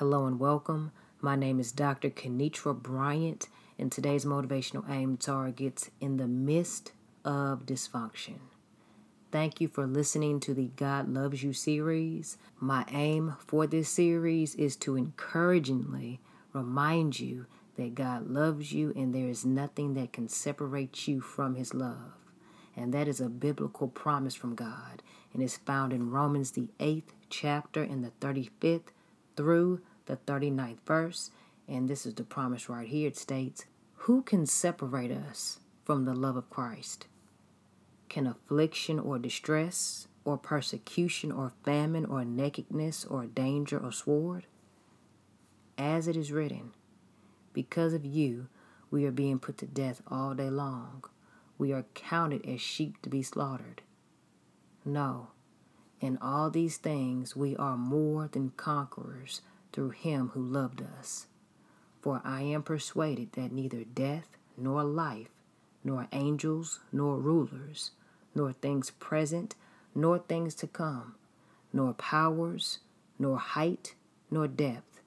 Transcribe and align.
Hello 0.00 0.24
and 0.24 0.40
welcome. 0.40 0.92
My 1.20 1.36
name 1.36 1.60
is 1.60 1.72
Dr. 1.72 2.08
Kenitra 2.08 2.74
Bryant, 2.74 3.48
and 3.78 3.92
today's 3.92 4.24
motivational 4.24 4.88
aim 4.88 5.18
targets 5.18 5.90
in 6.00 6.16
the 6.16 6.26
midst 6.26 6.92
of 7.22 7.66
dysfunction. 7.66 8.38
Thank 9.30 9.60
you 9.60 9.68
for 9.68 9.86
listening 9.86 10.40
to 10.40 10.54
the 10.54 10.70
God 10.74 11.12
Loves 11.12 11.42
You 11.42 11.52
series. 11.52 12.38
My 12.58 12.86
aim 12.90 13.36
for 13.46 13.66
this 13.66 13.90
series 13.90 14.54
is 14.54 14.74
to 14.76 14.96
encouragingly 14.96 16.20
remind 16.54 17.20
you 17.20 17.44
that 17.76 17.94
God 17.94 18.30
loves 18.30 18.72
you 18.72 18.94
and 18.96 19.14
there 19.14 19.28
is 19.28 19.44
nothing 19.44 19.92
that 19.92 20.14
can 20.14 20.28
separate 20.28 21.08
you 21.08 21.20
from 21.20 21.56
His 21.56 21.74
love. 21.74 22.14
And 22.74 22.94
that 22.94 23.06
is 23.06 23.20
a 23.20 23.28
biblical 23.28 23.88
promise 23.88 24.34
from 24.34 24.54
God 24.54 25.02
and 25.34 25.42
is 25.42 25.58
found 25.58 25.92
in 25.92 26.10
Romans, 26.10 26.52
the 26.52 26.70
8th 26.78 27.12
chapter, 27.28 27.82
in 27.82 28.00
the 28.00 28.12
35th 28.22 28.92
through 29.36 29.80
the 30.10 30.16
39th 30.16 30.80
verse. 30.84 31.30
And 31.68 31.88
this 31.88 32.04
is 32.04 32.14
the 32.14 32.24
promise 32.24 32.68
right 32.68 32.88
here. 32.88 33.08
It 33.08 33.16
states, 33.16 33.64
Who 33.94 34.22
can 34.22 34.44
separate 34.46 35.12
us 35.12 35.60
from 35.84 36.04
the 36.04 36.14
love 36.14 36.36
of 36.36 36.50
Christ? 36.50 37.06
Can 38.08 38.26
affliction 38.26 38.98
or 38.98 39.18
distress, 39.18 40.08
or 40.24 40.36
persecution, 40.36 41.30
or 41.30 41.52
famine, 41.64 42.04
or 42.04 42.24
nakedness, 42.24 43.04
or 43.04 43.26
danger, 43.26 43.78
or 43.78 43.92
sword? 43.92 44.46
As 45.78 46.08
it 46.08 46.16
is 46.16 46.32
written, 46.32 46.72
Because 47.52 47.94
of 47.94 48.04
you, 48.04 48.48
we 48.90 49.04
are 49.04 49.12
being 49.12 49.38
put 49.38 49.58
to 49.58 49.66
death 49.66 50.02
all 50.08 50.34
day 50.34 50.50
long. 50.50 51.04
We 51.56 51.72
are 51.72 51.84
counted 51.94 52.44
as 52.46 52.60
sheep 52.60 53.00
to 53.02 53.08
be 53.08 53.22
slaughtered. 53.22 53.82
No, 54.84 55.28
in 56.00 56.18
all 56.20 56.50
these 56.50 56.78
things 56.78 57.36
we 57.36 57.54
are 57.56 57.76
more 57.76 58.26
than 58.26 58.50
conquerors 58.56 59.42
through 59.72 59.90
him 59.90 60.30
who 60.34 60.42
loved 60.42 60.82
us. 60.82 61.26
For 62.00 62.20
I 62.24 62.42
am 62.42 62.62
persuaded 62.62 63.32
that 63.32 63.52
neither 63.52 63.84
death, 63.84 64.36
nor 64.56 64.84
life, 64.84 65.30
nor 65.84 66.08
angels, 66.12 66.80
nor 66.92 67.18
rulers, 67.18 67.92
nor 68.34 68.52
things 68.52 68.90
present, 68.90 69.54
nor 69.94 70.18
things 70.18 70.54
to 70.56 70.66
come, 70.66 71.14
nor 71.72 71.92
powers, 71.94 72.78
nor 73.18 73.38
height, 73.38 73.94
nor 74.30 74.46
depth, 74.46 75.00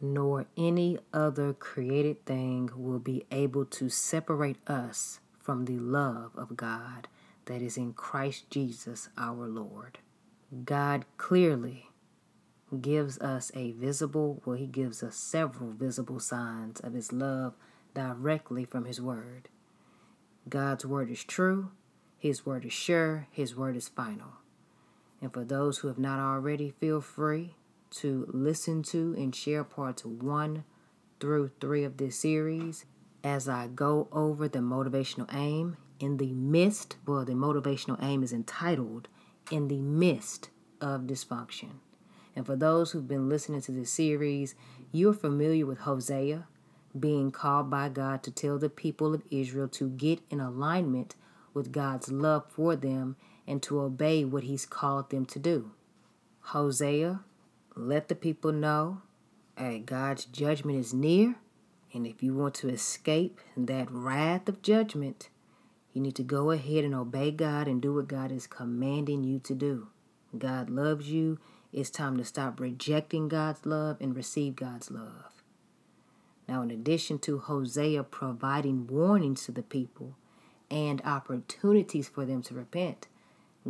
nor 0.00 0.46
any 0.56 0.98
other 1.12 1.52
created 1.52 2.24
thing 2.24 2.70
will 2.74 2.98
be 2.98 3.24
able 3.32 3.64
to 3.64 3.88
separate 3.88 4.58
us 4.68 5.20
from 5.40 5.64
the 5.64 5.78
love 5.78 6.30
of 6.36 6.56
God 6.56 7.08
that 7.46 7.62
is 7.62 7.76
in 7.76 7.92
Christ 7.94 8.48
Jesus 8.50 9.08
our 9.16 9.48
Lord. 9.48 9.98
God 10.64 11.04
clearly 11.16 11.87
gives 12.76 13.18
us 13.18 13.50
a 13.54 13.72
visible, 13.72 14.42
well, 14.44 14.56
He 14.56 14.66
gives 14.66 15.02
us 15.02 15.16
several 15.16 15.72
visible 15.72 16.20
signs 16.20 16.80
of 16.80 16.92
His 16.92 17.12
love 17.12 17.54
directly 17.94 18.64
from 18.64 18.84
His 18.84 19.00
Word. 19.00 19.48
God's 20.48 20.84
Word 20.84 21.10
is 21.10 21.24
true, 21.24 21.70
His 22.18 22.44
Word 22.44 22.64
is 22.64 22.72
sure, 22.72 23.26
His 23.30 23.56
Word 23.56 23.76
is 23.76 23.88
final. 23.88 24.32
And 25.20 25.32
for 25.32 25.44
those 25.44 25.78
who 25.78 25.88
have 25.88 25.98
not 25.98 26.20
already, 26.20 26.70
feel 26.78 27.00
free 27.00 27.54
to 27.90 28.28
listen 28.32 28.82
to 28.84 29.14
and 29.16 29.34
share 29.34 29.64
parts 29.64 30.04
one 30.04 30.64
through 31.20 31.50
three 31.60 31.84
of 31.84 31.96
this 31.96 32.18
series 32.18 32.84
as 33.24 33.48
I 33.48 33.66
go 33.66 34.08
over 34.12 34.48
the 34.48 34.60
motivational 34.60 35.32
aim. 35.34 35.76
In 35.98 36.18
the 36.18 36.32
midst, 36.32 36.96
well, 37.06 37.24
the 37.24 37.32
motivational 37.32 38.00
aim 38.02 38.22
is 38.22 38.32
entitled 38.32 39.08
In 39.50 39.68
the 39.68 39.80
Midst 39.80 40.50
of 40.80 41.02
Dysfunction. 41.02 41.80
And 42.38 42.46
for 42.46 42.54
those 42.54 42.92
who've 42.92 43.08
been 43.08 43.28
listening 43.28 43.62
to 43.62 43.72
this 43.72 43.90
series, 43.90 44.54
you're 44.92 45.12
familiar 45.12 45.66
with 45.66 45.80
Hosea 45.80 46.46
being 46.96 47.32
called 47.32 47.68
by 47.68 47.88
God 47.88 48.22
to 48.22 48.30
tell 48.30 48.58
the 48.58 48.70
people 48.70 49.12
of 49.12 49.24
Israel 49.28 49.66
to 49.70 49.88
get 49.88 50.20
in 50.30 50.38
alignment 50.38 51.16
with 51.52 51.72
God's 51.72 52.12
love 52.12 52.44
for 52.48 52.76
them 52.76 53.16
and 53.44 53.60
to 53.64 53.80
obey 53.80 54.24
what 54.24 54.44
He's 54.44 54.66
called 54.66 55.10
them 55.10 55.26
to 55.26 55.40
do. 55.40 55.72
Hosea 56.40 57.24
let 57.74 58.06
the 58.06 58.14
people 58.14 58.52
know 58.52 59.02
hey, 59.58 59.80
God's 59.80 60.24
judgment 60.24 60.78
is 60.78 60.94
near, 60.94 61.34
and 61.92 62.06
if 62.06 62.22
you 62.22 62.34
want 62.34 62.54
to 62.54 62.68
escape 62.68 63.40
that 63.56 63.90
wrath 63.90 64.48
of 64.48 64.62
judgment, 64.62 65.28
you 65.92 66.00
need 66.00 66.14
to 66.14 66.22
go 66.22 66.52
ahead 66.52 66.84
and 66.84 66.94
obey 66.94 67.32
God 67.32 67.66
and 67.66 67.82
do 67.82 67.94
what 67.94 68.06
God 68.06 68.30
is 68.30 68.46
commanding 68.46 69.24
you 69.24 69.40
to 69.40 69.56
do. 69.56 69.88
God 70.38 70.70
loves 70.70 71.10
you 71.10 71.40
it's 71.72 71.90
time 71.90 72.16
to 72.16 72.24
stop 72.24 72.60
rejecting 72.60 73.28
God's 73.28 73.66
love 73.66 73.98
and 74.00 74.16
receive 74.16 74.56
God's 74.56 74.90
love. 74.90 75.42
Now, 76.48 76.62
in 76.62 76.70
addition 76.70 77.18
to 77.20 77.38
Hosea 77.38 78.04
providing 78.04 78.86
warnings 78.86 79.44
to 79.44 79.52
the 79.52 79.62
people 79.62 80.16
and 80.70 81.02
opportunities 81.04 82.08
for 82.08 82.24
them 82.24 82.42
to 82.42 82.54
repent, 82.54 83.06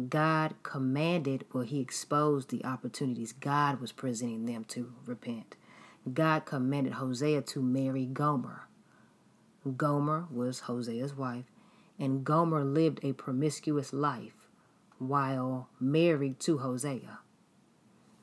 God 0.09 0.55
commanded, 0.63 1.45
or 1.53 1.65
He 1.65 1.81
exposed 1.81 2.51
the 2.51 2.65
opportunities 2.65 3.33
God 3.33 3.81
was 3.81 3.91
presenting 3.91 4.47
them 4.47 4.65
to 4.67 4.93
repent. 5.07 5.57
God 6.13 6.45
commanded 6.45 6.95
Hosea 6.95 7.43
to 7.43 7.61
marry 7.61 8.07
Gomer. 8.07 8.69
Gomer 9.77 10.27
was 10.31 10.61
Hosea's 10.61 11.15
wife, 11.15 11.47
and 11.99 12.25
Gomer 12.25 12.65
lived 12.65 13.01
a 13.03 13.13
promiscuous 13.13 13.93
life 13.93 14.49
while 14.99 15.69
married 15.81 16.39
to 16.41 16.59
Hosea. 16.59 17.19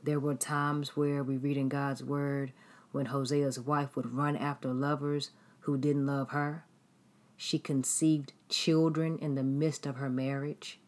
There 0.05 0.19
were 0.19 0.35
times 0.35 0.95
where 0.95 1.23
we 1.23 1.35
read 1.35 1.57
in 1.57 1.67
God's 1.67 2.03
word 2.03 2.53
when 2.91 3.07
Hosea's 3.07 3.59
wife 3.59 3.95
would 3.95 4.13
run 4.13 4.35
after 4.35 4.71
lovers 4.71 5.31
who 5.61 5.79
didn't 5.79 6.05
love 6.05 6.29
her. 6.29 6.63
She 7.35 7.57
conceived 7.57 8.33
children 8.47 9.17
in 9.17 9.33
the 9.33 9.41
midst 9.41 9.87
of 9.87 9.95
her 9.95 10.07
marriage. 10.07 10.79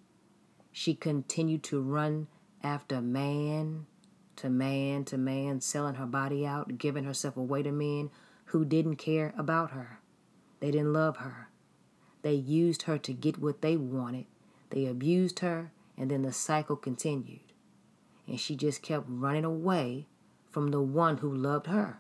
She 0.71 0.93
continued 0.93 1.63
to 1.63 1.81
run 1.81 2.27
after 2.61 3.01
man 3.01 3.87
to 4.35 4.51
man 4.51 5.03
to 5.05 5.17
man, 5.17 5.61
selling 5.61 5.95
her 5.95 6.05
body 6.05 6.45
out, 6.45 6.77
giving 6.77 7.05
herself 7.05 7.37
away 7.37 7.63
to 7.63 7.71
men 7.71 8.11
who 8.45 8.65
didn't 8.65 8.97
care 8.97 9.33
about 9.35 9.71
her. 9.71 9.99
They 10.59 10.69
didn't 10.69 10.93
love 10.93 11.17
her. 11.17 11.49
They 12.21 12.35
used 12.35 12.83
her 12.83 12.99
to 12.99 13.13
get 13.13 13.39
what 13.39 13.63
they 13.63 13.77
wanted. 13.77 14.27
They 14.69 14.85
abused 14.85 15.39
her, 15.39 15.71
and 15.97 16.11
then 16.11 16.21
the 16.21 16.31
cycle 16.31 16.75
continued 16.75 17.46
and 18.27 18.39
she 18.39 18.55
just 18.55 18.81
kept 18.81 19.05
running 19.07 19.45
away 19.45 20.07
from 20.49 20.71
the 20.71 20.81
one 20.81 21.17
who 21.17 21.33
loved 21.33 21.67
her. 21.67 21.99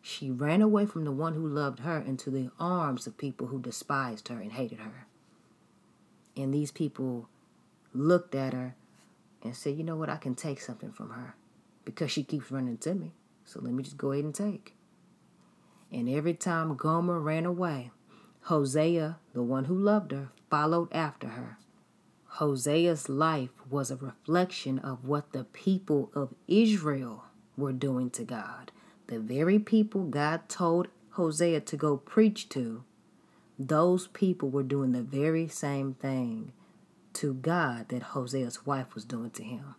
She 0.00 0.30
ran 0.30 0.62
away 0.62 0.86
from 0.86 1.04
the 1.04 1.12
one 1.12 1.34
who 1.34 1.46
loved 1.46 1.80
her 1.80 1.98
into 1.98 2.30
the 2.30 2.50
arms 2.58 3.06
of 3.06 3.18
people 3.18 3.48
who 3.48 3.60
despised 3.60 4.28
her 4.28 4.40
and 4.40 4.52
hated 4.52 4.78
her. 4.78 5.06
And 6.36 6.54
these 6.54 6.70
people 6.70 7.28
looked 7.92 8.34
at 8.34 8.52
her 8.52 8.74
and 9.42 9.54
said, 9.54 9.76
You 9.76 9.84
know 9.84 9.96
what? 9.96 10.08
I 10.08 10.16
can 10.16 10.34
take 10.34 10.60
something 10.60 10.92
from 10.92 11.10
her 11.10 11.34
because 11.84 12.10
she 12.10 12.22
keeps 12.22 12.50
running 12.50 12.78
to 12.78 12.94
me. 12.94 13.12
So 13.44 13.60
let 13.60 13.72
me 13.72 13.82
just 13.82 13.98
go 13.98 14.12
ahead 14.12 14.24
and 14.24 14.34
take. 14.34 14.74
And 15.90 16.08
every 16.08 16.34
time 16.34 16.76
Gomer 16.76 17.18
ran 17.18 17.46
away, 17.46 17.90
Hosea, 18.42 19.18
the 19.32 19.42
one 19.42 19.64
who 19.64 19.74
loved 19.74 20.12
her, 20.12 20.30
followed 20.50 20.92
after 20.92 21.28
her. 21.28 21.58
Hosea's 22.38 23.08
life 23.08 23.50
was 23.68 23.90
a 23.90 23.96
reflection 23.96 24.78
of 24.78 25.04
what 25.04 25.32
the 25.32 25.42
people 25.42 26.08
of 26.14 26.34
Israel 26.46 27.24
were 27.56 27.72
doing 27.72 28.10
to 28.10 28.22
God. 28.22 28.70
The 29.08 29.18
very 29.18 29.58
people 29.58 30.04
God 30.04 30.48
told 30.48 30.86
Hosea 31.10 31.62
to 31.62 31.76
go 31.76 31.96
preach 31.96 32.48
to, 32.50 32.84
those 33.58 34.06
people 34.06 34.50
were 34.50 34.62
doing 34.62 34.92
the 34.92 35.02
very 35.02 35.48
same 35.48 35.94
thing 35.94 36.52
to 37.14 37.34
God 37.34 37.88
that 37.88 38.04
Hosea's 38.14 38.64
wife 38.64 38.94
was 38.94 39.04
doing 39.04 39.30
to 39.32 39.42
him. 39.42 39.74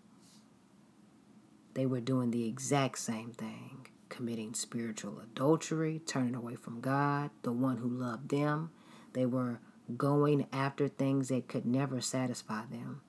They 1.75 1.85
were 1.85 2.01
doing 2.01 2.31
the 2.31 2.45
exact 2.45 2.97
same 2.97 3.31
thing, 3.31 3.87
committing 4.09 4.53
spiritual 4.53 5.21
adultery, 5.21 6.01
turning 6.05 6.35
away 6.35 6.55
from 6.55 6.81
God, 6.81 7.29
the 7.43 7.53
one 7.53 7.77
who 7.77 7.87
loved 7.87 8.27
them. 8.27 8.71
They 9.13 9.25
were 9.25 9.61
going 9.97 10.47
after 10.51 10.87
things 10.87 11.29
that 11.29 11.47
could 11.47 11.65
never 11.65 12.01
satisfy 12.01 12.65
them. 12.65 13.01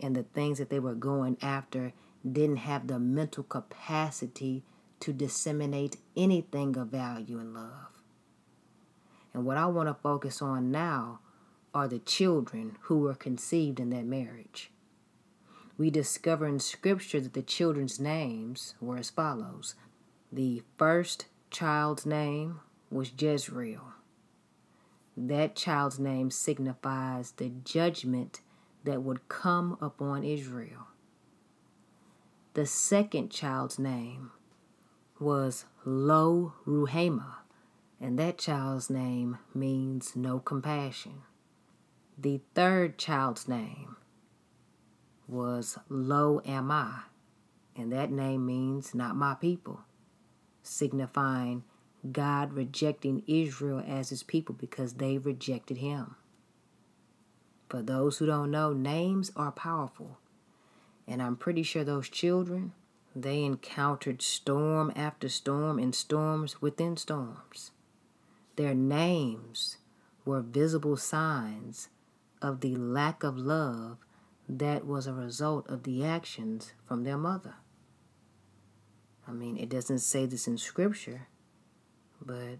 And 0.00 0.16
the 0.16 0.22
things 0.22 0.58
that 0.58 0.70
they 0.70 0.78
were 0.78 0.94
going 0.94 1.36
after 1.40 1.92
didn't 2.30 2.56
have 2.56 2.86
the 2.86 2.98
mental 2.98 3.44
capacity 3.44 4.64
to 5.00 5.12
disseminate 5.12 5.96
anything 6.16 6.76
of 6.76 6.88
value 6.88 7.38
and 7.38 7.54
love. 7.54 8.02
And 9.34 9.44
what 9.44 9.56
I 9.56 9.66
want 9.66 9.88
to 9.88 9.94
focus 9.94 10.42
on 10.42 10.70
now 10.70 11.20
are 11.74 11.88
the 11.88 11.98
children 11.98 12.76
who 12.82 13.00
were 13.00 13.14
conceived 13.14 13.80
in 13.80 13.90
that 13.90 14.04
marriage. 14.04 14.70
We 15.78 15.90
discover 15.90 16.46
in 16.46 16.60
Scripture 16.60 17.20
that 17.20 17.32
the 17.32 17.42
children's 17.42 17.98
names 17.98 18.74
were 18.80 18.98
as 18.98 19.10
follows 19.10 19.74
the 20.32 20.62
first 20.78 21.26
child's 21.50 22.06
name 22.06 22.60
was 22.90 23.12
Jezreel. 23.18 23.91
That 25.16 25.54
child's 25.54 25.98
name 25.98 26.30
signifies 26.30 27.32
the 27.32 27.50
judgment 27.50 28.40
that 28.84 29.02
would 29.02 29.28
come 29.28 29.76
upon 29.80 30.24
Israel. 30.24 30.88
The 32.54 32.66
second 32.66 33.30
child's 33.30 33.78
name 33.78 34.30
was 35.18 35.66
Lo 35.84 36.54
Ruhamah, 36.66 37.36
and 38.00 38.18
that 38.18 38.38
child's 38.38 38.90
name 38.90 39.38
means 39.54 40.16
no 40.16 40.38
compassion. 40.38 41.22
The 42.18 42.40
third 42.54 42.98
child's 42.98 43.48
name 43.48 43.96
was 45.28 45.78
Lo 45.88 46.40
Ammi, 46.44 47.04
and 47.76 47.92
that 47.92 48.10
name 48.10 48.44
means 48.44 48.94
not 48.94 49.16
my 49.16 49.34
people, 49.34 49.80
signifying 50.62 51.64
God 52.10 52.52
rejecting 52.52 53.22
Israel 53.26 53.82
as 53.86 54.08
his 54.08 54.22
people 54.22 54.54
because 54.58 54.94
they 54.94 55.18
rejected 55.18 55.78
him. 55.78 56.16
For 57.68 57.80
those 57.80 58.18
who 58.18 58.26
don't 58.26 58.50
know, 58.50 58.72
names 58.72 59.30
are 59.36 59.52
powerful. 59.52 60.18
And 61.06 61.22
I'm 61.22 61.36
pretty 61.36 61.62
sure 61.62 61.84
those 61.84 62.08
children, 62.08 62.72
they 63.14 63.44
encountered 63.44 64.20
storm 64.20 64.92
after 64.96 65.28
storm 65.28 65.78
and 65.78 65.94
storms 65.94 66.60
within 66.60 66.96
storms. 66.96 67.70
Their 68.56 68.74
names 68.74 69.78
were 70.24 70.40
visible 70.40 70.96
signs 70.96 71.88
of 72.40 72.60
the 72.60 72.76
lack 72.76 73.22
of 73.22 73.38
love 73.38 73.98
that 74.48 74.86
was 74.86 75.06
a 75.06 75.14
result 75.14 75.68
of 75.68 75.84
the 75.84 76.04
actions 76.04 76.72
from 76.84 77.04
their 77.04 77.16
mother. 77.16 77.54
I 79.26 79.32
mean, 79.32 79.56
it 79.56 79.68
doesn't 79.68 80.00
say 80.00 80.26
this 80.26 80.48
in 80.48 80.58
scripture, 80.58 81.28
but 82.24 82.58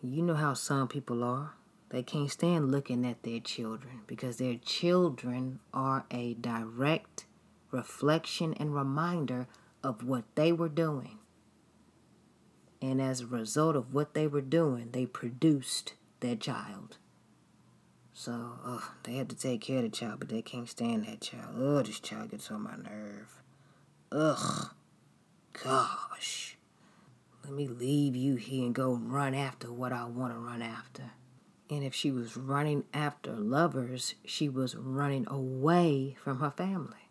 you 0.00 0.22
know 0.22 0.34
how 0.34 0.54
some 0.54 0.88
people 0.88 1.24
are. 1.24 1.54
They 1.90 2.02
can't 2.02 2.30
stand 2.30 2.70
looking 2.70 3.06
at 3.06 3.22
their 3.22 3.40
children 3.40 4.02
because 4.06 4.36
their 4.36 4.56
children 4.56 5.60
are 5.72 6.04
a 6.10 6.34
direct 6.34 7.26
reflection 7.70 8.54
and 8.54 8.74
reminder 8.74 9.46
of 9.82 10.04
what 10.04 10.24
they 10.34 10.52
were 10.52 10.68
doing. 10.68 11.18
And 12.80 13.00
as 13.00 13.22
a 13.22 13.26
result 13.26 13.74
of 13.74 13.92
what 13.92 14.14
they 14.14 14.26
were 14.26 14.42
doing, 14.42 14.90
they 14.92 15.06
produced 15.06 15.94
their 16.20 16.36
child. 16.36 16.98
So, 18.12 18.80
they 19.04 19.14
had 19.14 19.28
to 19.30 19.36
take 19.36 19.60
care 19.60 19.78
of 19.78 19.84
the 19.84 19.88
child, 19.88 20.18
but 20.18 20.28
they 20.28 20.42
can't 20.42 20.68
stand 20.68 21.06
that 21.06 21.20
child. 21.20 21.54
Oh, 21.56 21.82
this 21.82 22.00
child 22.00 22.32
gets 22.32 22.50
on 22.50 22.62
my 22.62 22.76
nerve. 22.76 23.42
Ugh, 24.10 24.70
gosh. 25.52 26.57
Let 27.48 27.56
me 27.56 27.66
leave 27.66 28.14
you 28.14 28.36
here 28.36 28.66
and 28.66 28.74
go 28.74 28.92
run 28.92 29.34
after 29.34 29.72
what 29.72 29.90
I 29.90 30.04
want 30.04 30.34
to 30.34 30.38
run 30.38 30.60
after. 30.60 31.12
And 31.70 31.82
if 31.82 31.94
she 31.94 32.10
was 32.10 32.36
running 32.36 32.84
after 32.92 33.32
lovers, 33.32 34.16
she 34.26 34.50
was 34.50 34.76
running 34.76 35.26
away 35.26 36.18
from 36.22 36.40
her 36.40 36.50
family. 36.50 37.08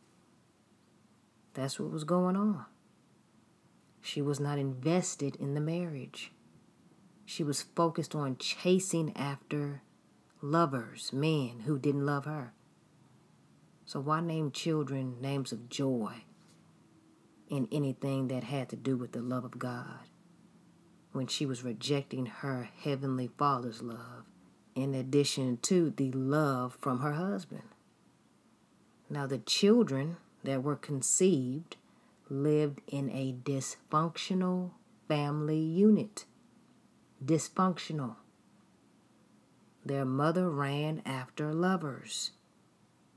That's 1.56 1.80
what 1.80 1.90
was 1.90 2.04
going 2.04 2.36
on. 2.36 2.66
She 4.00 4.22
was 4.22 4.40
not 4.40 4.60
invested 4.60 5.36
in 5.38 5.56
the 5.56 5.60
marriage. 5.60 6.32
She 7.26 7.44
was 7.44 7.64
focused 7.64 8.14
on 8.14 8.38
chasing 8.38 9.18
after 9.18 9.82
lovers, 10.40 11.12
men 11.12 11.62
who 11.66 11.80
didn't 11.80 12.06
love 12.06 12.26
her. 12.26 12.54
So, 13.86 14.00
why 14.00 14.22
name 14.22 14.52
children 14.52 15.20
names 15.20 15.52
of 15.52 15.68
joy 15.68 16.26
in 17.50 17.68
anything 17.72 18.28
that 18.28 18.44
had 18.44 18.70
to 18.70 18.76
do 18.76 18.98
with 18.98 19.14
the 19.14 19.22
love 19.22 19.44
of 19.44 19.58
God 19.58 20.02
when 21.18 21.28
she 21.28 21.46
was 21.46 21.64
rejecting 21.64 22.28
her 22.28 22.70
heavenly 22.82 23.30
Father's 23.38 23.82
love? 23.82 24.24
in 24.78 24.94
addition 24.94 25.58
to 25.58 25.90
the 25.90 26.12
love 26.12 26.78
from 26.80 27.00
her 27.00 27.14
husband. 27.14 27.64
Now, 29.10 29.26
the 29.26 29.40
children 29.40 30.18
that 30.44 30.62
were 30.62 30.76
conceived 30.76 31.78
lived 32.30 32.82
in 32.88 33.10
a 33.10 33.34
dysfunctional 33.34 34.70
family 35.08 35.58
unit. 35.58 36.26
Dysfunctional. 37.26 38.18
Their 39.84 40.06
mother 40.06 40.48
ran 40.48 41.02
after 41.08 41.56
lovers. 41.56 42.32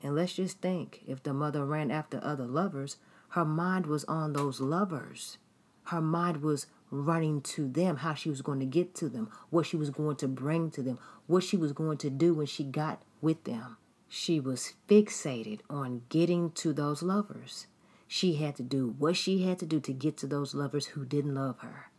And 0.02 0.14
let's 0.14 0.32
just 0.32 0.62
think 0.62 1.02
if 1.06 1.22
the 1.22 1.34
mother 1.34 1.66
ran 1.66 1.90
after 1.90 2.20
other 2.24 2.46
lovers, 2.46 2.96
her 3.30 3.44
mind 3.44 3.84
was 3.84 4.04
on 4.04 4.32
those 4.32 4.62
lovers. 4.62 5.36
Her 5.84 6.00
mind 6.00 6.38
was 6.38 6.68
running 6.90 7.40
to 7.40 7.68
them, 7.68 7.98
how 7.98 8.14
she 8.14 8.30
was 8.30 8.42
going 8.42 8.60
to 8.60 8.66
get 8.66 8.94
to 8.96 9.08
them, 9.08 9.30
what 9.50 9.66
she 9.66 9.76
was 9.76 9.90
going 9.90 10.16
to 10.16 10.28
bring 10.28 10.70
to 10.72 10.82
them, 10.82 10.98
what 11.26 11.44
she 11.44 11.56
was 11.56 11.72
going 11.72 11.98
to 11.98 12.10
do 12.10 12.34
when 12.34 12.46
she 12.46 12.64
got 12.64 13.02
with 13.20 13.44
them. 13.44 13.76
She 14.08 14.40
was 14.40 14.74
fixated 14.88 15.60
on 15.70 16.02
getting 16.08 16.50
to 16.52 16.72
those 16.72 17.02
lovers. 17.02 17.66
She 18.08 18.34
had 18.34 18.56
to 18.56 18.64
do 18.64 18.96
what 18.98 19.16
she 19.16 19.44
had 19.44 19.60
to 19.60 19.66
do 19.66 19.78
to 19.80 19.92
get 19.92 20.16
to 20.18 20.26
those 20.26 20.52
lovers 20.52 20.86
who 20.86 21.04
didn't 21.04 21.34
love 21.34 21.60
her. 21.60 21.90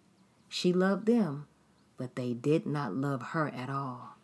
She 0.49 0.73
loved 0.73 1.05
them, 1.05 1.47
but 1.95 2.15
they 2.15 2.33
did 2.33 2.65
not 2.65 2.93
love 2.93 3.21
her 3.27 3.47
at 3.47 3.69
all. 3.69 4.17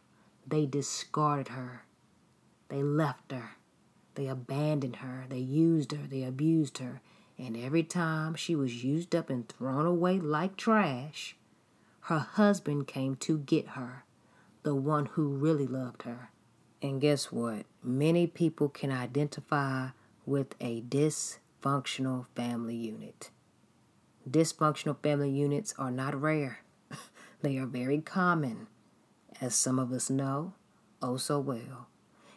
They 0.45 0.65
discarded 0.65 1.49
her. 1.49 1.85
They 2.67 2.83
left 2.83 3.31
her. 3.31 3.51
They 4.15 4.27
abandoned 4.27 4.97
her. 4.97 5.25
They 5.29 5.39
used 5.39 5.93
her. 5.93 6.07
They 6.07 6.23
abused 6.23 6.79
her. 6.79 7.01
And 7.39 7.55
every 7.55 7.83
time 7.83 8.35
she 8.35 8.55
was 8.55 8.83
used 8.83 9.15
up 9.15 9.29
and 9.29 9.47
thrown 9.47 9.85
away 9.85 10.19
like 10.19 10.57
trash, 10.57 11.35
her 12.01 12.19
husband 12.19 12.87
came 12.87 13.15
to 13.17 13.37
get 13.37 13.69
her, 13.69 14.05
the 14.63 14.73
one 14.73 15.07
who 15.07 15.27
really 15.27 15.67
loved 15.67 16.03
her. 16.03 16.31
And 16.81 17.01
guess 17.01 17.31
what? 17.31 17.65
Many 17.83 18.27
people 18.27 18.69
can 18.69 18.91
identify 18.91 19.89
with 20.25 20.55
a 20.59 20.81
dysfunctional 20.81 22.25
family 22.35 22.75
unit. 22.75 23.29
Dysfunctional 24.29 25.01
family 25.01 25.29
units 25.29 25.73
are 25.77 25.91
not 25.91 26.19
rare, 26.19 26.59
they 27.41 27.57
are 27.57 27.65
very 27.65 27.99
common, 27.99 28.67
as 29.39 29.55
some 29.55 29.79
of 29.79 29.91
us 29.91 30.09
know 30.09 30.53
oh 31.01 31.17
so 31.17 31.39
well. 31.39 31.87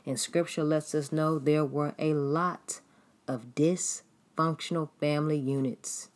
And 0.07 0.19
scripture 0.19 0.65
lets 0.65 0.95
us 0.95 1.13
know 1.13 1.39
there 1.39 1.65
were 1.65 1.95
a 1.99 2.15
lot 2.15 2.81
of 3.27 3.55
dysfunctional 3.55 4.03
dysfunctional 4.37 4.91
family 4.99 5.39
units. 5.39 6.09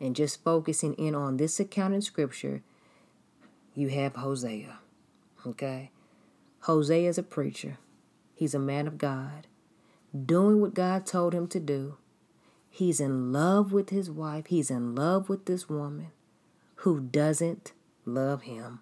And 0.00 0.16
just 0.16 0.42
focusing 0.42 0.94
in 0.94 1.14
on 1.14 1.36
this 1.36 1.60
account 1.60 1.94
in 1.94 2.02
Scripture, 2.02 2.62
you 3.74 3.88
have 3.88 4.16
Hosea. 4.16 4.78
Okay? 5.46 5.90
Hosea 6.60 7.08
is 7.08 7.18
a 7.18 7.22
preacher, 7.22 7.78
he's 8.34 8.54
a 8.54 8.58
man 8.58 8.86
of 8.86 8.98
God, 8.98 9.46
doing 10.24 10.60
what 10.60 10.74
God 10.74 11.06
told 11.06 11.34
him 11.34 11.46
to 11.48 11.60
do. 11.60 11.96
He's 12.70 13.00
in 13.00 13.32
love 13.32 13.72
with 13.72 13.90
his 13.90 14.10
wife, 14.10 14.46
he's 14.46 14.70
in 14.70 14.94
love 14.94 15.28
with 15.28 15.44
this 15.44 15.68
woman 15.68 16.08
who 16.76 17.00
doesn't 17.00 17.72
love 18.04 18.42
him. 18.42 18.80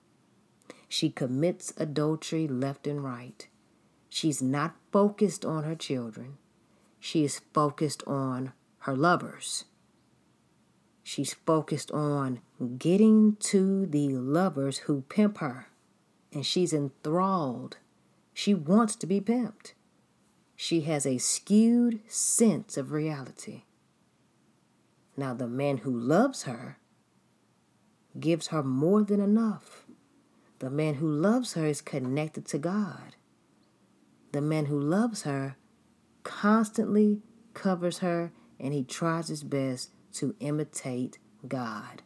She 0.89 1.11
commits 1.11 1.73
adultery 1.77 2.47
left 2.47 2.87
and 2.87 3.03
right. 3.03 3.47
She's 4.09 4.43
not 4.43 4.77
focused 4.93 5.45
on 5.45 5.65
her 5.65 5.75
children. 5.75 6.37
She 7.01 7.25
is 7.25 7.41
focused 7.53 8.03
on 8.07 8.53
her 8.83 8.97
lovers. 8.97 9.65
She's 11.03 11.35
focused 11.35 11.91
on 11.93 12.41
getting 12.79 13.37
to 13.37 13.87
the 13.87 14.09
lovers 14.09 14.79
who 14.79 15.03
pimp 15.09 15.39
her, 15.39 15.69
and 16.33 16.45
she's 16.45 16.73
enthralled. 16.73 17.77
She 18.35 18.55
wants 18.55 18.97
to 18.97 19.07
be 19.07 19.21
pimped. 19.21 19.75
She 20.57 20.83
has 20.83 21.07
a 21.07 21.19
skewed 21.19 22.01
sense 22.09 22.77
of 22.77 22.93
reality. 22.93 23.63
Now, 25.17 25.35
the 25.35 25.49
man 25.49 25.79
who 25.79 25.91
loves 25.91 26.45
her 26.45 26.79
gives 28.19 28.49
her 28.49 28.63
more 28.63 29.03
than 29.03 29.21
enough. 29.21 29.85
The 30.59 30.71
man 30.71 30.95
who 30.95 31.09
loves 31.09 31.55
her 31.55 31.67
is 31.67 31.81
connected 31.81 32.47
to 32.47 32.59
God. 32.59 33.17
The 34.33 34.41
man 34.41 34.67
who 34.67 34.79
loves 34.79 35.23
her 35.23 35.57
constantly 36.23 37.21
covers 37.55 37.99
her 37.99 38.33
and 38.63 38.73
he 38.73 38.85
tries 38.85 39.29
his 39.29 39.43
best 39.43 39.91
to 40.15 40.37
imitate 40.39 41.19
God, 41.47 42.03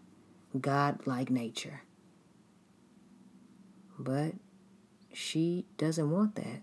God 0.59 1.07
like 1.07 1.31
nature. 1.31 1.83
But 3.99 4.33
she 5.13 5.67
doesn't 5.77 6.11
want 6.11 6.35
that. 6.37 6.63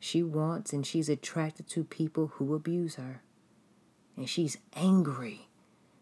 She 0.00 0.22
wants 0.22 0.72
and 0.72 0.86
she's 0.86 1.08
attracted 1.08 1.68
to 1.70 1.84
people 1.84 2.32
who 2.34 2.54
abuse 2.54 2.96
her. 2.96 3.22
And 4.16 4.28
she's 4.28 4.58
angry 4.74 5.48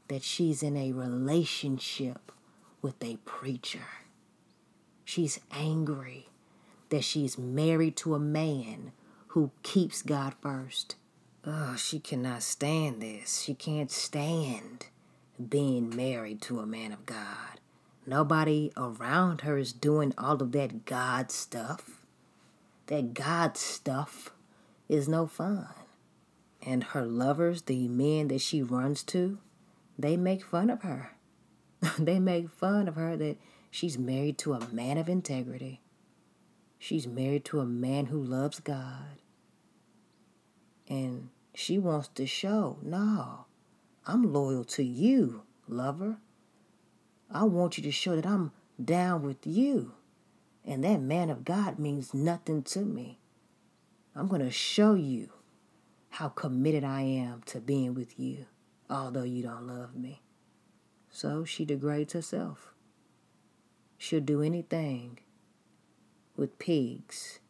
that 0.08 0.22
she's 0.22 0.62
in 0.62 0.76
a 0.76 0.92
relationship 0.92 2.32
with 2.80 3.02
a 3.02 3.16
preacher. 3.24 3.86
She's 5.04 5.40
angry 5.50 6.28
that 6.88 7.04
she's 7.04 7.36
married 7.36 7.96
to 7.98 8.14
a 8.14 8.20
man 8.20 8.92
who 9.28 9.50
keeps 9.62 10.02
God 10.02 10.34
first. 10.40 10.96
Oh, 11.48 11.76
she 11.76 12.00
cannot 12.00 12.42
stand 12.42 13.00
this. 13.00 13.42
She 13.42 13.54
can't 13.54 13.90
stand 13.90 14.86
being 15.48 15.94
married 15.94 16.42
to 16.42 16.58
a 16.58 16.66
man 16.66 16.90
of 16.90 17.06
God. 17.06 17.60
Nobody 18.04 18.72
around 18.76 19.42
her 19.42 19.56
is 19.56 19.72
doing 19.72 20.12
all 20.18 20.42
of 20.42 20.50
that 20.52 20.86
God 20.86 21.30
stuff. 21.30 22.04
That 22.88 23.14
God 23.14 23.56
stuff 23.56 24.32
is 24.88 25.08
no 25.08 25.28
fun. 25.28 25.68
And 26.60 26.82
her 26.82 27.06
lovers, 27.06 27.62
the 27.62 27.86
men 27.86 28.26
that 28.28 28.40
she 28.40 28.60
runs 28.60 29.04
to, 29.04 29.38
they 29.96 30.16
make 30.16 30.44
fun 30.44 30.68
of 30.68 30.82
her. 30.82 31.12
they 31.98 32.18
make 32.18 32.50
fun 32.50 32.88
of 32.88 32.96
her 32.96 33.16
that 33.16 33.36
she's 33.70 33.96
married 33.96 34.36
to 34.38 34.54
a 34.54 34.68
man 34.72 34.98
of 34.98 35.08
integrity. 35.08 35.80
She's 36.76 37.06
married 37.06 37.44
to 37.46 37.60
a 37.60 37.66
man 37.66 38.06
who 38.06 38.20
loves 38.20 38.58
God. 38.58 39.20
And 40.88 41.30
she 41.58 41.78
wants 41.78 42.08
to 42.08 42.26
show, 42.26 42.76
no, 42.82 43.46
I'm 44.06 44.30
loyal 44.30 44.62
to 44.64 44.84
you, 44.84 45.42
lover. 45.66 46.18
I 47.30 47.44
want 47.44 47.78
you 47.78 47.82
to 47.84 47.90
show 47.90 48.14
that 48.14 48.26
I'm 48.26 48.52
down 48.82 49.22
with 49.22 49.46
you. 49.46 49.94
And 50.66 50.84
that 50.84 51.00
man 51.00 51.30
of 51.30 51.46
God 51.46 51.78
means 51.78 52.12
nothing 52.12 52.62
to 52.64 52.80
me. 52.80 53.20
I'm 54.14 54.28
going 54.28 54.42
to 54.42 54.50
show 54.50 54.94
you 54.94 55.30
how 56.10 56.28
committed 56.28 56.84
I 56.84 57.00
am 57.00 57.42
to 57.46 57.60
being 57.60 57.94
with 57.94 58.20
you, 58.20 58.44
although 58.90 59.22
you 59.22 59.42
don't 59.42 59.66
love 59.66 59.96
me. 59.96 60.20
So 61.10 61.44
she 61.46 61.64
degrades 61.64 62.12
herself. 62.12 62.74
She'll 63.96 64.20
do 64.20 64.42
anything 64.42 65.20
with 66.36 66.58
pigs 66.58 67.40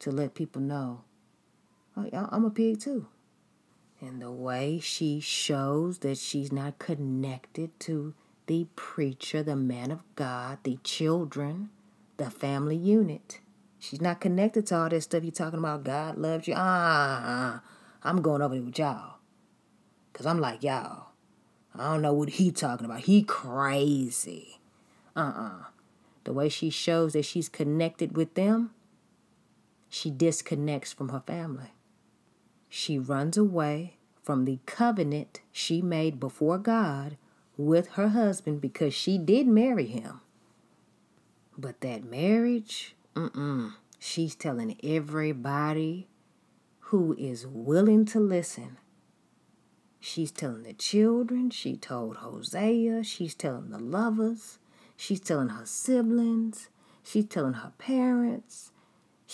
to 0.00 0.10
let 0.10 0.34
people 0.34 0.60
know 0.60 1.04
oh, 1.96 2.28
I'm 2.30 2.44
a 2.44 2.50
pig 2.50 2.80
too. 2.80 3.06
And 4.06 4.20
the 4.20 4.30
way 4.30 4.80
she 4.80 5.18
shows 5.18 6.00
that 6.00 6.18
she's 6.18 6.52
not 6.52 6.78
connected 6.78 7.80
to 7.80 8.12
the 8.46 8.66
preacher, 8.76 9.42
the 9.42 9.56
man 9.56 9.90
of 9.90 10.00
God, 10.14 10.58
the 10.62 10.78
children, 10.84 11.70
the 12.18 12.30
family 12.30 12.76
unit. 12.76 13.40
She's 13.78 14.02
not 14.02 14.20
connected 14.20 14.66
to 14.66 14.76
all 14.76 14.88
this 14.90 15.04
stuff 15.04 15.24
you're 15.24 15.32
talking 15.32 15.58
about. 15.58 15.84
God 15.84 16.18
loves 16.18 16.46
you. 16.46 16.52
Ah, 16.54 17.62
I'm 18.02 18.20
going 18.20 18.42
over 18.42 18.54
there 18.54 18.62
with 18.62 18.78
y'all. 18.78 19.14
Because 20.12 20.26
I'm 20.26 20.38
like 20.38 20.62
y'all. 20.62 21.06
I 21.74 21.90
don't 21.90 22.02
know 22.02 22.12
what 22.12 22.28
he 22.28 22.50
talking 22.50 22.84
about. 22.84 23.00
He 23.00 23.22
crazy. 23.22 24.60
Uh-uh. 25.16 25.64
The 26.24 26.34
way 26.34 26.50
she 26.50 26.68
shows 26.68 27.14
that 27.14 27.24
she's 27.24 27.48
connected 27.48 28.18
with 28.18 28.34
them, 28.34 28.72
she 29.88 30.10
disconnects 30.10 30.92
from 30.92 31.08
her 31.08 31.22
family. 31.26 31.72
She 32.76 32.98
runs 32.98 33.36
away 33.36 33.98
from 34.20 34.46
the 34.46 34.58
covenant 34.66 35.42
she 35.52 35.80
made 35.80 36.18
before 36.18 36.58
God 36.58 37.16
with 37.56 37.90
her 37.90 38.08
husband 38.08 38.60
because 38.60 38.92
she 38.92 39.16
did 39.16 39.46
marry 39.46 39.86
him. 39.86 40.20
But 41.56 41.82
that 41.82 42.02
marriage, 42.02 42.96
mm-mm, 43.14 43.74
she's 44.00 44.34
telling 44.34 44.76
everybody 44.82 46.08
who 46.90 47.14
is 47.16 47.46
willing 47.46 48.06
to 48.06 48.18
listen. 48.18 48.76
She's 50.00 50.32
telling 50.32 50.64
the 50.64 50.72
children, 50.72 51.50
she 51.50 51.76
told 51.76 52.16
Hosea, 52.16 53.04
she's 53.04 53.36
telling 53.36 53.70
the 53.70 53.78
lovers, 53.78 54.58
she's 54.96 55.20
telling 55.20 55.50
her 55.50 55.64
siblings, 55.64 56.70
she's 57.04 57.26
telling 57.26 57.54
her 57.54 57.72
parents, 57.78 58.72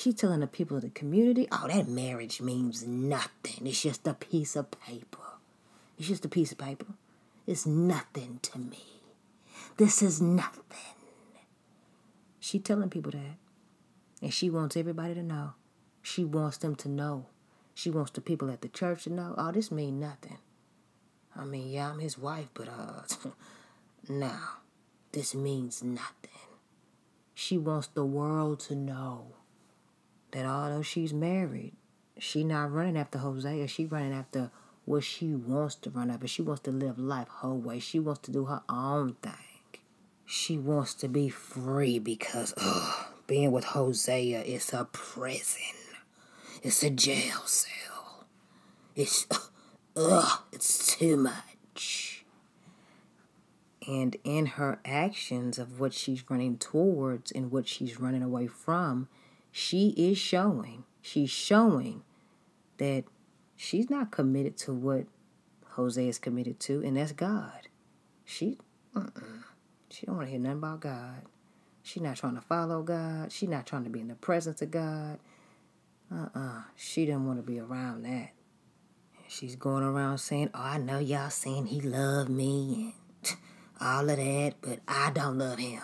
she's 0.01 0.15
telling 0.15 0.41
the 0.41 0.47
people 0.47 0.77
of 0.77 0.83
the 0.83 0.91
community. 0.91 1.47
Oh, 1.53 1.69
that 1.69 1.87
marriage 1.87 2.41
means 2.41 2.87
nothing. 2.87 3.67
It's 3.67 3.83
just 3.83 4.07
a 4.07 4.15
piece 4.15 4.57
of 4.57 4.71
paper. 4.71 5.19
It's 5.99 6.09
just 6.09 6.25
a 6.25 6.29
piece 6.29 6.53
of 6.53 6.59
paper. 6.59 6.87
It's 7.47 7.67
nothing 7.67 8.39
to 8.43 8.59
me. 8.59 9.03
This 9.77 10.03
is 10.03 10.21
nothing. 10.21 10.63
She 12.39 12.59
telling 12.59 12.89
people 12.89 13.13
that. 13.13 13.37
And 14.23 14.33
she 14.33 14.49
wants 14.49 14.77
everybody 14.77 15.15
to 15.15 15.23
know. 15.23 15.53
She 16.03 16.25
wants 16.25 16.57
them 16.57 16.75
to 16.77 16.89
know. 16.89 17.27
She 17.75 17.91
wants 17.91 18.11
the 18.13 18.21
people 18.21 18.51
at 18.51 18.63
the 18.63 18.69
church 18.69 19.05
to 19.05 19.11
know. 19.11 19.35
Oh, 19.37 19.53
this 19.53 19.71
mean 19.71 20.01
nothing. 20.01 20.39
I 21.37 21.45
mean, 21.45 21.71
yeah, 21.71 21.91
I'm 21.91 21.99
his 21.99 22.19
wife, 22.19 22.49
but 22.55 22.69
uh 22.69 23.03
no. 24.09 24.33
This 25.13 25.35
means 25.35 25.83
nothing. 25.83 26.31
She 27.35 27.59
wants 27.59 27.89
the 27.89 28.05
world 28.05 28.61
to 28.61 28.75
know 28.75 29.35
that 30.33 30.47
although 30.47 30.83
she's 30.83 31.13
married, 31.13 31.73
she 32.19 32.45
not 32.45 32.73
running 32.73 32.97
after 32.97 33.19
Hosea. 33.19 33.67
She 33.69 33.87
running 33.87 34.13
after 34.13 34.51
what 34.85 35.05
she 35.05 35.35
wants 35.35 35.75
to 35.77 35.91
run 35.91 36.11
after. 36.11 36.29
She 36.29 36.43
wants 36.43 36.63
to 36.63 36.71
live 36.71 36.99
life 36.99 37.29
her 37.43 37.55
way. 37.55 37.79
She 37.79 37.99
wants 37.99 38.21
to 38.23 38.31
do 38.31 38.45
her 38.47 38.63
own 38.69 39.15
thing. 39.23 39.33
She 40.27 40.59
wants 40.59 40.95
to 40.95 41.09
be 41.09 41.29
free 41.29 41.99
because 41.99 42.55
ugh, 42.57 43.07
being 43.27 43.51
with 43.51 43.65
Hosea 43.65 44.43
is 44.43 44.73
a 44.73 44.85
prison. 44.85 45.77
It's 46.63 46.83
a 46.83 46.91
jail 46.91 47.41
cell. 47.47 48.27
It's 48.95 49.27
ugh, 49.97 50.41
it's 50.53 50.95
too 50.95 51.17
much. 51.17 52.25
And 53.89 54.17
in 54.23 54.47
her 54.47 54.79
actions 54.85 55.59
of 55.59 55.81
what 55.81 55.95
she's 55.95 56.23
running 56.31 56.59
towards 56.59 57.33
and 57.33 57.51
what 57.51 57.67
she's 57.67 57.99
running 57.99 58.23
away 58.23 58.47
from, 58.47 59.09
she 59.51 59.91
is 59.91 60.19
showing. 60.19 60.85
She's 61.03 61.31
showing 61.31 62.03
that 62.79 63.05
she's 63.57 63.91
not 63.91 64.11
committed 64.11 64.57
to 64.59 64.73
what 64.73 65.07
Hosea 65.71 66.09
is 66.09 66.19
committed 66.19 66.61
to, 66.61 66.83
and 66.83 66.97
that's 66.97 67.13
God. 67.13 67.69
She, 68.25 68.59
uh-uh. 68.95 69.45
She 69.91 70.07
don't 70.07 70.17
want 70.17 70.29
to 70.29 70.31
hear 70.31 70.41
nothing 70.41 70.59
about 70.59 70.81
God. 70.81 71.23
She 71.83 72.01
not 72.01 72.17
trying 72.17 72.37
to 72.37 72.41
follow 72.41 72.83
God. 72.83 73.33
She 73.33 73.47
not 73.47 73.67
trying 73.67 73.85
to 73.85 73.91
be 73.91 74.01
in 74.01 74.09
the 74.09 74.15
presence 74.15 74.63
of 74.63 74.71
God. 74.71 75.19
Uh-uh. 76.13 76.63
She 76.77 77.07
didn't 77.07 77.27
want 77.27 77.39
to 77.39 77.43
be 77.43 77.59
around 77.59 78.05
that. 78.05 78.31
She's 79.29 79.57
going 79.57 79.85
around 79.85 80.19
saying, 80.19 80.51
Oh, 80.55 80.61
I 80.61 80.79
know 80.79 80.99
y'all 80.99 81.31
saying 81.31 81.67
he 81.67 81.81
loved 81.81 82.31
me 82.31 82.95
and 83.25 83.37
all 83.81 84.09
of 84.09 84.17
that, 84.17 84.55
but 84.61 84.81
I 84.87 85.11
don't 85.13 85.39
love 85.39 85.59
him. 85.59 85.83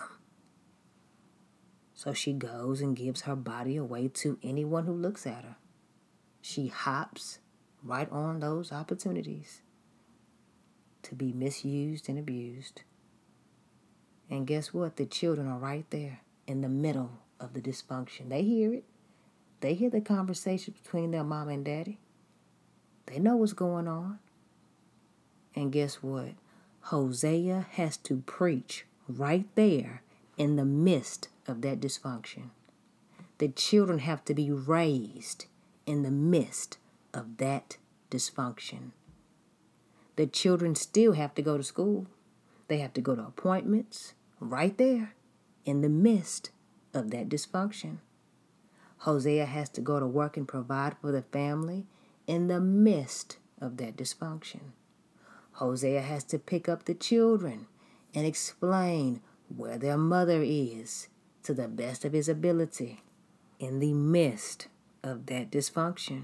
So 1.97 2.13
she 2.13 2.31
goes 2.31 2.79
and 2.79 2.95
gives 2.95 3.21
her 3.21 3.35
body 3.35 3.75
away 3.75 4.07
to 4.09 4.37
anyone 4.43 4.85
who 4.85 4.93
looks 4.93 5.25
at 5.25 5.43
her. 5.43 5.55
She 6.43 6.67
hops 6.67 7.39
right 7.83 8.07
on 8.11 8.39
those 8.39 8.71
opportunities 8.71 9.61
to 11.01 11.15
be 11.15 11.33
misused 11.33 12.07
and 12.07 12.19
abused. 12.19 12.83
And 14.29 14.45
guess 14.45 14.75
what? 14.75 14.97
The 14.97 15.07
children 15.07 15.47
are 15.47 15.57
right 15.57 15.89
there 15.89 16.19
in 16.45 16.61
the 16.61 16.69
middle 16.69 17.13
of 17.39 17.53
the 17.53 17.61
dysfunction. 17.61 18.29
They 18.29 18.43
hear 18.43 18.75
it. 18.75 18.83
They 19.61 19.73
hear 19.73 19.89
the 19.89 19.99
conversation 19.99 20.75
between 20.79 21.09
their 21.09 21.23
mom 21.23 21.49
and 21.49 21.65
daddy. 21.65 21.97
They 23.07 23.17
know 23.17 23.37
what's 23.37 23.53
going 23.53 23.87
on. 23.87 24.19
And 25.55 25.71
guess 25.71 26.03
what? 26.03 26.35
Hosea 26.81 27.65
has 27.71 27.97
to 27.97 28.17
preach 28.27 28.85
right 29.07 29.47
there 29.55 30.03
in 30.37 30.57
the 30.57 30.65
midst 30.65 31.29
of 31.47 31.61
that 31.61 31.79
dysfunction. 31.79 32.49
The 33.37 33.49
children 33.49 33.99
have 33.99 34.25
to 34.25 34.33
be 34.33 34.51
raised 34.51 35.45
in 35.85 36.03
the 36.03 36.11
midst 36.11 36.77
of 37.13 37.37
that 37.37 37.77
dysfunction. 38.09 38.91
The 40.15 40.27
children 40.27 40.75
still 40.75 41.13
have 41.13 41.35
to 41.35 41.41
go 41.41 41.57
to 41.57 41.63
school. 41.63 42.07
They 42.67 42.79
have 42.79 42.93
to 42.93 43.01
go 43.01 43.15
to 43.15 43.21
appointments 43.21 44.13
right 44.39 44.77
there 44.77 45.13
in 45.65 45.81
the 45.81 45.89
midst 45.89 46.49
of 46.93 47.11
that 47.11 47.29
dysfunction. 47.29 47.97
Hosea 48.99 49.45
has 49.45 49.69
to 49.69 49.81
go 49.81 49.99
to 49.99 50.07
work 50.07 50.37
and 50.37 50.47
provide 50.47 50.97
for 50.99 51.11
the 51.11 51.21
family 51.21 51.85
in 52.25 52.47
the 52.47 52.59
midst 52.59 53.37
of 53.61 53.77
that 53.77 53.95
dysfunction. 53.95 54.71
Hosea 55.53 56.01
has 56.01 56.23
to 56.25 56.39
pick 56.39 56.67
up 56.67 56.85
the 56.85 56.93
children 56.93 57.67
and 58.13 58.25
explain 58.25 59.21
where 59.55 59.77
their 59.77 59.97
mother 59.97 60.41
is 60.43 61.07
to 61.47 61.53
the 61.53 61.69
best 61.69 62.03
of 62.03 62.11
his 62.11 62.27
ability 62.27 62.99
in 63.57 63.79
the 63.79 63.93
midst 63.93 64.67
of 65.01 65.27
that 65.27 65.49
dysfunction. 65.49 66.23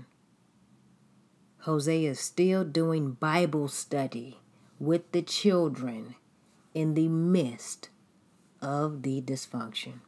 Hosea 1.59 2.11
is 2.11 2.19
still 2.19 2.65
doing 2.65 3.13
Bible 3.13 3.69
study 3.69 4.41
with 4.79 5.09
the 5.13 5.21
children 5.21 6.15
in 6.73 6.93
the 6.93 7.07
midst 7.07 7.87
of 8.61 9.03
the 9.03 9.21
dysfunction. 9.21 10.01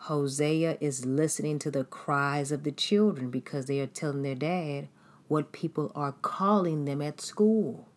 Hosea 0.00 0.76
is 0.82 1.06
listening 1.06 1.58
to 1.60 1.70
the 1.70 1.84
cries 1.84 2.52
of 2.52 2.64
the 2.64 2.72
children 2.72 3.30
because 3.30 3.64
they 3.64 3.80
are 3.80 3.86
telling 3.86 4.20
their 4.22 4.34
dad 4.34 4.88
what 5.28 5.50
people 5.50 5.90
are 5.94 6.12
calling 6.12 6.84
them 6.84 7.00
at 7.00 7.22
school, 7.22 7.88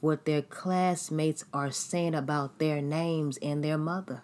what 0.00 0.24
their 0.24 0.40
classmates 0.40 1.44
are 1.52 1.70
saying 1.70 2.14
about 2.14 2.58
their 2.58 2.80
names 2.80 3.36
and 3.42 3.62
their 3.62 3.76
mother. 3.76 4.22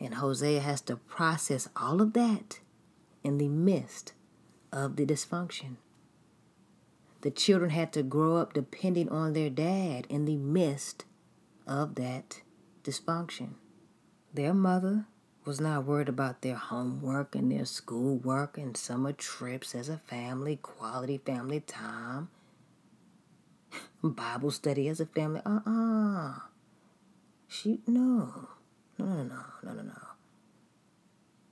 And 0.00 0.14
Hosea 0.14 0.60
has 0.60 0.80
to 0.82 0.96
process 0.96 1.68
all 1.76 2.00
of 2.00 2.14
that 2.14 2.60
in 3.22 3.38
the 3.38 3.48
midst 3.48 4.14
of 4.72 4.96
the 4.96 5.04
dysfunction. 5.04 5.76
The 7.20 7.30
children 7.30 7.70
had 7.70 7.92
to 7.92 8.02
grow 8.02 8.36
up 8.38 8.54
depending 8.54 9.10
on 9.10 9.34
their 9.34 9.50
dad 9.50 10.06
in 10.08 10.24
the 10.24 10.36
midst 10.36 11.04
of 11.66 11.96
that 11.96 12.40
dysfunction. 12.82 13.54
Their 14.32 14.54
mother 14.54 15.06
was 15.44 15.60
not 15.60 15.84
worried 15.84 16.08
about 16.08 16.42
their 16.42 16.56
homework 16.56 17.34
and 17.34 17.50
their 17.50 17.64
schoolwork 17.64 18.56
and 18.56 18.76
summer 18.76 19.12
trips 19.12 19.74
as 19.74 19.88
a 19.88 19.98
family, 19.98 20.56
quality 20.56 21.18
family 21.18 21.60
time. 21.60 22.28
Bible 24.02 24.50
study 24.50 24.88
as 24.88 25.00
a 25.00 25.06
family. 25.06 25.42
Uh 25.44 25.60
uh 25.66 26.34
She, 27.48 27.80
no. 27.86 28.48
No, 29.00 29.06
no, 29.06 29.22
no, 29.22 29.44
no, 29.62 29.72
no, 29.72 29.82
no. 29.82 30.08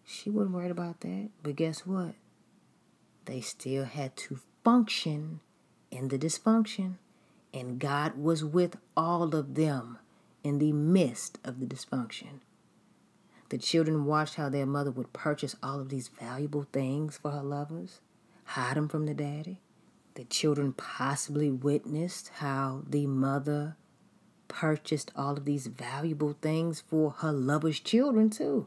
She 0.05 0.29
wasn't 0.29 0.55
worried 0.55 0.71
about 0.71 1.01
that. 1.01 1.31
But 1.43 1.57
guess 1.57 1.87
what? 1.87 2.15
They 3.25 3.41
still 3.41 3.85
had 3.85 4.17
to 4.19 4.39
function 4.65 5.41
in 5.91 6.09
the 6.09 6.19
dysfunction. 6.19 6.95
And 7.55 7.79
God 7.79 8.19
was 8.19 8.45
with 8.45 8.77
all 8.97 9.35
of 9.35 9.55
them 9.55 9.99
in 10.45 10.59
the 10.59 10.73
midst 10.73 11.39
of 11.43 11.59
the 11.59 11.67
dysfunction. 11.67 12.41
The 13.49 13.59
children 13.59 14.05
watched 14.05 14.35
how 14.35 14.51
their 14.51 14.67
mother 14.67 14.91
would 14.91 15.15
purchase 15.15 15.57
all 15.63 15.81
of 15.81 15.89
these 15.89 16.09
valuable 16.09 16.67
things 16.71 17.17
for 17.17 17.31
her 17.31 17.43
lovers, 17.43 18.01
hide 18.45 18.77
them 18.77 18.89
from 18.89 19.07
the 19.07 19.15
daddy. 19.15 19.61
The 20.15 20.25
children 20.25 20.75
possibly 20.75 21.51
witnessed 21.51 22.29
how 22.41 22.83
the 22.87 23.07
mother 23.07 23.77
purchased 24.49 25.13
all 25.15 25.37
of 25.37 25.45
these 25.45 25.67
valuable 25.67 26.37
things 26.41 26.81
for 26.81 27.11
her 27.19 27.33
lover's 27.33 27.81
children, 27.81 28.31
too. 28.31 28.67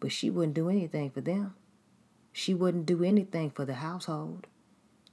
But 0.00 0.12
she 0.12 0.28
wouldn't 0.28 0.54
do 0.54 0.68
anything 0.68 1.10
for 1.10 1.20
them. 1.20 1.54
She 2.32 2.54
wouldn't 2.54 2.86
do 2.86 3.04
anything 3.04 3.50
for 3.50 3.64
the 3.64 3.74
household. 3.74 4.46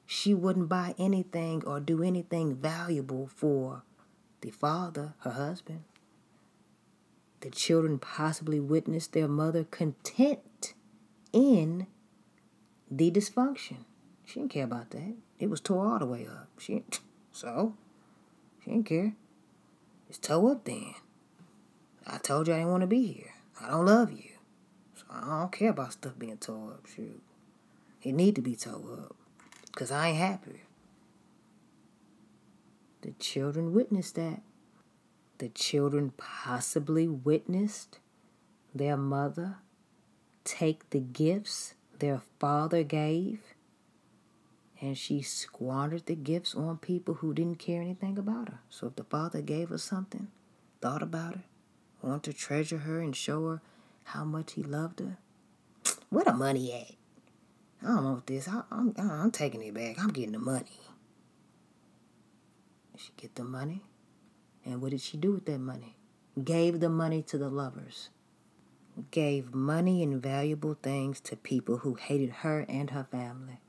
She 0.06 0.34
wouldn't 0.34 0.70
buy 0.70 0.96
anything 0.98 1.64
or 1.66 1.80
do 1.80 2.02
anything 2.02 2.56
valuable 2.56 3.30
for 3.36 3.84
the 4.42 4.50
father, 4.50 5.14
her 5.20 5.32
husband. 5.32 5.84
The 7.42 7.52
children 7.52 8.00
possibly 8.00 8.60
witnessed 8.60 9.14
their 9.14 9.28
mother 9.28 9.64
content 9.64 10.74
in 11.32 11.88
the 12.90 13.12
dysfunction. 13.12 13.86
She 14.26 14.40
didn't 14.40 14.52
care 14.52 14.66
about 14.66 14.90
that. 14.92 15.16
It 15.40 15.50
was 15.50 15.62
tore 15.62 15.86
all 15.86 16.00
the 16.00 16.06
way 16.06 16.26
up. 16.26 16.50
She 16.58 16.84
so 17.32 17.76
she 18.64 18.72
didn't 18.72 18.88
care. 18.88 19.14
It's 20.10 20.18
toe 20.18 20.52
up 20.52 20.66
then. 20.66 20.96
I 22.06 22.18
told 22.18 22.48
you 22.48 22.54
I 22.54 22.58
didn't 22.58 22.72
want 22.72 22.82
to 22.82 22.88
be 22.88 23.06
here. 23.06 23.34
I 23.62 23.70
don't 23.70 23.86
love 23.86 24.12
you. 24.12 24.32
So 24.96 25.04
I 25.12 25.40
don't 25.40 25.52
care 25.52 25.70
about 25.70 25.94
stuff 25.94 26.18
being 26.18 26.38
tore 26.38 26.72
up. 26.72 26.88
Shoot. 26.88 27.22
It 28.02 28.14
need 28.14 28.36
to 28.36 28.42
be 28.42 28.56
tore 28.56 29.06
up. 29.06 29.16
Because 29.68 29.92
I 29.92 30.10
ain't 30.10 30.18
happy. 30.18 30.62
The 33.02 33.12
children 33.12 33.74
witnessed 33.74 34.16
that. 34.16 34.42
The 35.38 35.50
children 35.50 36.12
possibly 36.18 37.08
witnessed 37.08 38.00
their 38.74 38.98
mother 38.98 39.58
take 40.44 40.90
the 40.90 41.00
gifts 41.00 41.76
their 42.00 42.22
father 42.40 42.84
gave 42.84 43.49
and 44.82 44.98
she 44.98 45.22
squandered 45.22 46.06
the 46.06 46.16
gifts 46.16 46.56
on 46.56 46.78
people 46.78 47.16
who 47.16 47.34
didn't 47.34 47.60
care 47.60 47.82
anything 47.82 48.18
about 48.18 48.50
her. 48.50 48.60
So 48.70 48.88
if 48.88 48.96
the 48.96 49.04
father 49.04 49.42
gave 49.42 49.70
her 49.70 49.78
something, 49.78 50.28
thought 50.82 51.04
about 51.04 51.36
her, 51.36 51.44
wanted 52.02 52.32
to 52.32 52.34
treasure 52.34 52.80
her 52.80 53.02
and 53.02 53.16
show 53.16 53.48
her 53.48 53.62
how 54.06 54.24
much 54.24 54.54
he 54.54 54.64
loved 54.64 55.00
her, 55.00 55.18
where 56.10 56.24
the 56.24 56.34
money 56.34 56.74
at? 56.74 56.96
I 57.82 57.96
don't 57.96 58.04
want 58.04 58.28
this. 58.28 58.48
I, 58.48 58.64
I'm, 58.72 58.94
I'm 58.98 59.32
taking 59.32 59.62
it 59.64 59.74
back. 59.74 60.00
I'm 60.00 60.10
getting 60.10 60.34
the 60.34 60.40
money. 60.40 60.80
She 62.98 63.12
get 63.16 63.36
the 63.36 63.46
money, 63.46 63.82
and 64.66 64.82
what 64.82 64.92
did 64.92 65.00
she 65.00 65.16
do 65.16 65.32
with 65.32 65.46
that 65.46 65.60
money? 65.60 65.96
Gave 66.44 66.82
the 66.82 66.90
money 66.90 67.22
to 67.24 67.38
the 67.38 67.48
lovers. 67.48 68.10
Gave 69.12 69.54
money 69.54 70.04
and 70.04 70.22
valuable 70.22 70.78
things 70.82 71.22
to 71.22 71.38
people 71.38 71.78
who 71.78 71.94
hated 71.94 72.30
her 72.30 72.66
and 72.68 72.90
her 72.90 73.08
family. 73.10 73.62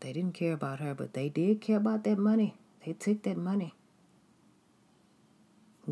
They 0.00 0.12
didn't 0.12 0.34
care 0.34 0.54
about 0.54 0.80
her, 0.80 0.94
but 0.94 1.12
they 1.12 1.28
did 1.28 1.60
care 1.60 1.76
about 1.76 2.04
that 2.04 2.18
money. 2.18 2.56
They 2.84 2.94
took 2.94 3.22
that 3.22 3.36
money. 3.36 3.74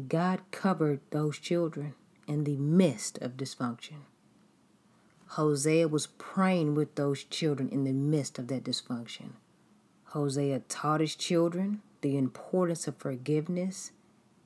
God 0.09 0.41
covered 0.50 1.00
those 1.11 1.38
children 1.38 1.95
in 2.26 2.45
the 2.45 2.56
midst 2.56 3.19
of 3.19 3.37
dysfunction. 3.37 4.04
Hosea 5.32 5.89
was 5.89 6.06
praying 6.06 6.75
with 6.75 6.95
those 6.95 7.25
children 7.25 7.69
in 7.69 7.85
the 7.85 7.93
midst 7.93 8.39
of 8.39 8.49
that 8.49 8.65
dysfunction. 8.65 9.32
Hosea 10.04 10.61
taught 10.69 11.00
his 11.00 11.15
children 11.15 11.82
the 12.00 12.17
importance 12.17 12.89
of 12.89 12.97
forgiveness 12.97 13.93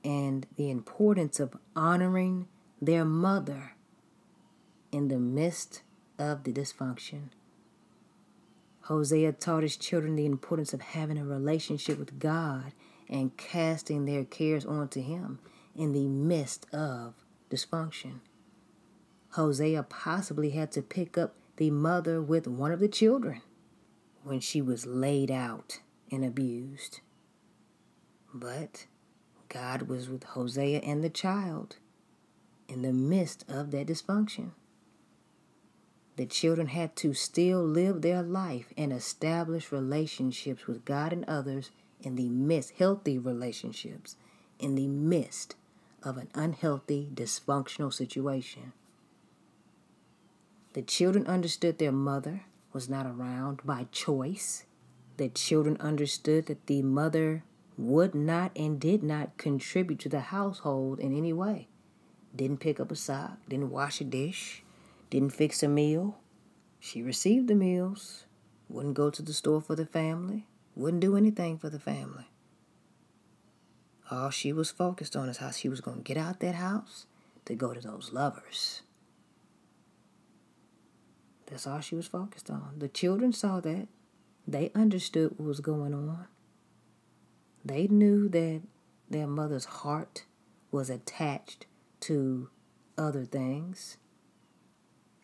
and 0.03 0.45
the 0.57 0.69
importance 0.69 1.39
of 1.39 1.55
honoring 1.75 2.47
their 2.81 3.05
mother 3.05 3.75
in 4.91 5.07
the 5.07 5.19
midst 5.19 5.81
of 6.19 6.43
the 6.43 6.51
dysfunction. 6.51 7.29
Hosea 8.83 9.31
taught 9.31 9.63
his 9.63 9.77
children 9.77 10.15
the 10.15 10.25
importance 10.25 10.73
of 10.73 10.81
having 10.81 11.17
a 11.17 11.25
relationship 11.25 11.97
with 11.97 12.19
God 12.19 12.73
and 13.09 13.35
casting 13.37 14.05
their 14.05 14.25
cares 14.25 14.65
onto 14.65 15.01
Him 15.01 15.39
in 15.75 15.93
the 15.93 16.07
midst 16.07 16.67
of 16.73 17.13
dysfunction. 17.49 18.19
Hosea 19.31 19.83
possibly 19.83 20.51
had 20.51 20.71
to 20.73 20.81
pick 20.81 21.17
up 21.17 21.35
the 21.57 21.71
mother 21.71 22.21
with 22.21 22.47
one 22.47 22.71
of 22.71 22.79
the 22.79 22.87
children 22.87 23.41
when 24.23 24.39
she 24.39 24.61
was 24.61 24.85
laid 24.85 25.31
out 25.31 25.79
and 26.11 26.25
abused. 26.25 26.99
But 28.33 28.87
God 29.49 29.83
was 29.83 30.09
with 30.09 30.23
Hosea 30.23 30.79
and 30.79 31.03
the 31.03 31.09
child 31.09 31.77
in 32.67 32.81
the 32.81 32.93
midst 32.93 33.45
of 33.47 33.71
that 33.71 33.87
dysfunction. 33.87 34.51
The 36.15 36.25
children 36.25 36.67
had 36.67 36.95
to 36.97 37.13
still 37.13 37.63
live 37.63 38.01
their 38.01 38.21
life 38.21 38.71
and 38.77 38.93
establish 38.93 39.71
relationships 39.71 40.67
with 40.67 40.85
God 40.85 41.11
and 41.11 41.25
others 41.25 41.71
in 42.01 42.15
the 42.15 42.29
midst, 42.29 42.73
healthy 42.77 43.17
relationships, 43.17 44.15
in 44.59 44.75
the 44.75 44.87
midst 44.87 45.55
of 46.03 46.17
an 46.17 46.27
unhealthy, 46.35 47.09
dysfunctional 47.13 47.91
situation. 47.91 48.73
The 50.73 50.81
children 50.81 51.25
understood 51.25 51.77
their 51.77 51.91
mother 51.91 52.43
was 52.73 52.89
not 52.89 53.05
around 53.05 53.61
by 53.63 53.87
choice. 53.91 54.65
The 55.17 55.29
children 55.29 55.77
understood 55.79 56.47
that 56.47 56.67
the 56.67 56.81
mother 56.81 57.43
would 57.77 58.13
not 58.13 58.51
and 58.55 58.79
did 58.79 59.03
not 59.03 59.37
contribute 59.37 59.99
to 59.99 60.09
the 60.09 60.19
household 60.19 60.99
in 60.99 61.15
any 61.15 61.33
way. 61.33 61.67
Didn't 62.35 62.59
pick 62.59 62.79
up 62.79 62.91
a 62.91 62.95
sock, 62.95 63.37
didn't 63.47 63.69
wash 63.69 64.01
a 64.01 64.03
dish, 64.03 64.63
didn't 65.13 65.29
fix 65.29 65.61
a 65.61 65.67
meal. 65.67 66.17
She 66.79 67.03
received 67.03 67.47
the 67.47 67.53
meals, 67.53 68.25
wouldn't 68.67 68.95
go 68.95 69.11
to 69.11 69.21
the 69.21 69.31
store 69.31 69.61
for 69.61 69.75
the 69.75 69.85
family, 69.85 70.47
wouldn't 70.75 71.01
do 71.01 71.15
anything 71.15 71.59
for 71.59 71.69
the 71.69 71.79
family. 71.79 72.31
All 74.09 74.31
she 74.31 74.51
was 74.51 74.71
focused 74.71 75.15
on 75.15 75.29
is 75.29 75.37
how 75.37 75.51
she 75.51 75.69
was 75.69 75.81
going 75.81 75.97
to 75.97 76.03
get 76.03 76.17
out 76.17 76.39
that 76.39 76.55
house 76.55 77.05
to 77.45 77.53
go 77.53 77.75
to 77.75 77.79
those 77.79 78.09
lovers. 78.11 78.81
That's 81.45 81.67
all 81.67 81.79
she 81.81 81.93
was 81.95 82.07
focused 82.07 82.49
on. 82.49 82.79
The 82.79 82.89
children 82.89 83.33
saw 83.33 83.59
that. 83.59 83.87
They 84.47 84.71
understood 84.73 85.33
what 85.37 85.47
was 85.47 85.59
going 85.59 85.93
on. 85.93 86.25
They 87.63 87.85
knew 87.85 88.27
that 88.29 88.63
their 89.07 89.27
mother's 89.27 89.65
heart 89.65 90.25
was 90.71 90.89
attached 90.89 91.67
to 91.99 92.49
other 92.97 93.25
things 93.25 93.97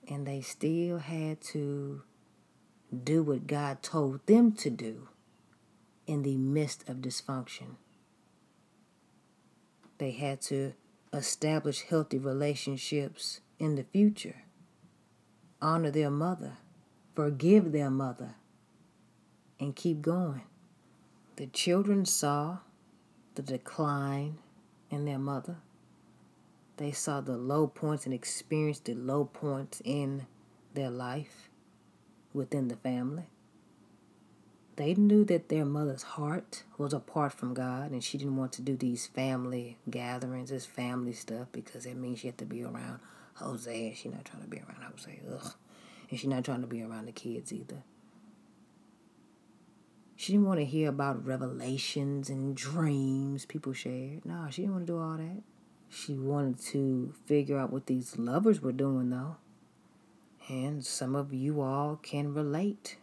and 0.10 0.26
they 0.26 0.42
still 0.42 0.98
had 0.98 1.40
to 1.40 2.02
do 3.04 3.22
what 3.22 3.46
God 3.46 3.84
told 3.84 4.26
them 4.26 4.52
to 4.54 4.70
do 4.70 5.08
in 6.08 6.24
the 6.24 6.38
midst 6.38 6.90
of 6.90 6.98
dysfunction. 6.98 7.76
They 10.00 10.12
had 10.12 10.42
to 10.44 10.74
establish 11.14 11.82
healthy 11.82 12.18
relationships 12.18 13.42
in 13.60 13.76
the 13.76 13.84
future, 13.84 14.44
honor 15.62 15.92
their 15.92 16.10
mother, 16.10 16.58
forgive 17.16 17.72
their 17.72 17.92
mother, 17.92 18.36
and 19.60 19.76
keep 19.76 20.02
going. 20.02 20.44
The 21.36 21.48
children 21.48 22.06
saw 22.06 22.60
the 23.36 23.44
decline 23.44 24.40
in 24.90 25.06
their 25.06 25.20
mother 25.20 25.58
they 26.80 26.92
saw 26.94 27.20
the 27.20 27.36
low 27.36 27.68
points 27.68 28.06
and 28.06 28.14
experienced 28.14 28.86
the 28.86 28.94
low 28.94 29.26
points 29.26 29.82
in 29.84 30.26
their 30.74 30.90
life 30.90 31.50
within 32.34 32.70
the 32.70 32.78
family. 32.78 33.26
They 34.78 34.94
knew 34.94 35.26
that 35.26 35.50
their 35.50 35.66
mother's 35.66 36.04
heart 36.04 36.64
was 36.78 36.94
apart 36.94 37.34
from 37.34 37.54
God 37.54 37.92
and 37.92 38.02
she 38.02 38.18
didn't 38.18 38.38
want 38.38 38.54
to 38.54 38.62
do 38.62 38.78
these 38.78 39.08
family 39.08 39.78
gatherings, 39.90 40.52
this 40.52 40.66
family 40.66 41.12
stuff, 41.12 41.48
because 41.52 41.86
it 41.86 41.98
means 41.98 42.20
she 42.20 42.28
had 42.28 42.38
to 42.38 42.46
be 42.46 42.64
around 42.64 43.02
Hosea. 43.34 43.94
She's 43.94 44.14
not 44.14 44.24
trying 44.24 44.44
to 44.44 44.48
be 44.48 44.60
around 44.60 44.82
Hosea. 44.90 45.20
Ugh. 45.34 45.54
And 46.10 46.18
she's 46.18 46.30
not 46.30 46.46
trying 46.46 46.62
to 46.62 46.68
be 46.68 46.82
around 46.82 47.08
the 47.08 47.12
kids 47.12 47.52
either. 47.52 47.84
She 50.16 50.32
didn't 50.32 50.48
want 50.48 50.62
to 50.62 50.66
hear 50.66 50.88
about 50.88 51.26
revelations 51.26 52.30
and 52.30 52.56
dreams 52.56 53.46
people 53.46 53.74
shared. 53.74 54.26
No, 54.26 54.48
she 54.50 54.62
didn't 54.62 54.76
want 54.76 54.88
to 54.88 54.94
do 54.94 54.98
all 55.00 55.18
that. 55.18 55.44
She 55.90 56.14
wanted 56.18 56.60
to 56.68 57.14
figure 57.26 57.58
out 57.58 57.72
what 57.74 57.88
these 57.88 58.18
lovers 58.18 58.62
were 58.62 58.72
doing, 58.72 59.10
though. 59.10 59.38
And 60.48 60.86
some 60.86 61.16
of 61.16 61.34
you 61.34 61.62
all 61.62 61.98
can 61.98 62.34
relate 62.34 62.98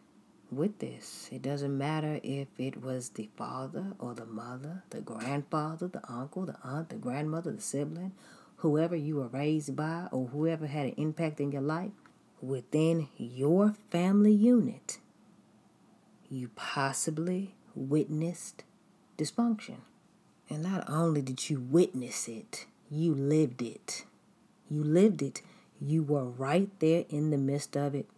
with 0.51 0.79
this. 0.79 1.29
It 1.33 1.43
doesn't 1.43 1.77
matter 1.77 2.21
if 2.23 2.49
it 2.59 2.83
was 2.83 3.11
the 3.11 3.29
father 3.37 3.93
or 3.99 4.15
the 4.15 4.27
mother, 4.27 4.85
the 4.91 5.01
grandfather, 5.01 5.89
the 5.89 6.03
uncle, 6.11 6.47
the 6.47 6.57
aunt, 6.63 6.89
the 6.89 6.97
grandmother, 6.97 7.53
the 7.53 7.61
sibling, 7.61 8.13
whoever 8.57 8.97
you 8.97 9.17
were 9.17 9.29
raised 9.29 9.77
by, 9.77 10.07
or 10.13 10.29
whoever 10.29 10.67
had 10.67 10.87
an 10.87 10.95
impact 10.97 11.41
in 11.41 11.53
your 11.53 11.63
life. 11.63 11.93
Within 12.41 13.09
your 13.17 13.75
family 13.91 14.33
unit, 14.33 14.99
you 16.29 16.51
possibly 16.55 17.55
witnessed 17.75 18.63
dysfunction. 19.19 19.79
And 20.49 20.63
not 20.63 20.89
only 20.89 21.23
did 21.23 21.51
you 21.51 21.61
witness 21.61 22.29
it, 22.29 22.67
you 22.91 23.15
lived 23.15 23.63
it. 23.63 24.05
You 24.71 24.83
lived 24.83 25.23
it. 25.23 25.43
You 25.81 26.03
were 26.03 26.25
right 26.25 26.71
there 26.81 27.05
in 27.09 27.31
the 27.31 27.39
midst 27.39 27.77
of 27.77 27.95
it. 27.95 28.09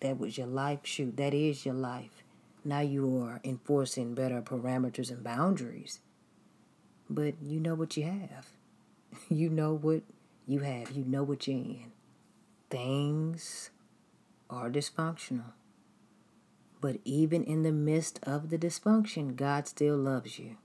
That 0.00 0.18
was 0.18 0.38
your 0.38 0.46
life. 0.46 0.80
Shoot, 0.84 1.16
that 1.16 1.34
is 1.34 1.64
your 1.64 1.74
life. 1.74 2.22
Now 2.64 2.80
you 2.80 3.22
are 3.22 3.40
enforcing 3.44 4.14
better 4.14 4.42
parameters 4.42 5.10
and 5.10 5.22
boundaries. 5.22 6.00
But 7.08 7.34
you 7.42 7.60
know 7.60 7.74
what 7.74 7.96
you 7.96 8.04
have. 8.04 8.46
You 9.28 9.50
know 9.50 9.74
what 9.74 10.02
you 10.46 10.60
have. 10.60 10.92
You 10.92 11.04
know 11.04 11.24
what 11.24 11.48
you're 11.48 11.56
in. 11.56 11.92
Things 12.70 13.70
are 14.48 14.70
dysfunctional. 14.70 15.52
But 16.80 16.98
even 17.04 17.42
in 17.44 17.64
the 17.64 17.72
midst 17.72 18.20
of 18.22 18.50
the 18.50 18.58
dysfunction, 18.58 19.36
God 19.36 19.66
still 19.66 19.96
loves 19.96 20.38
you. 20.38 20.56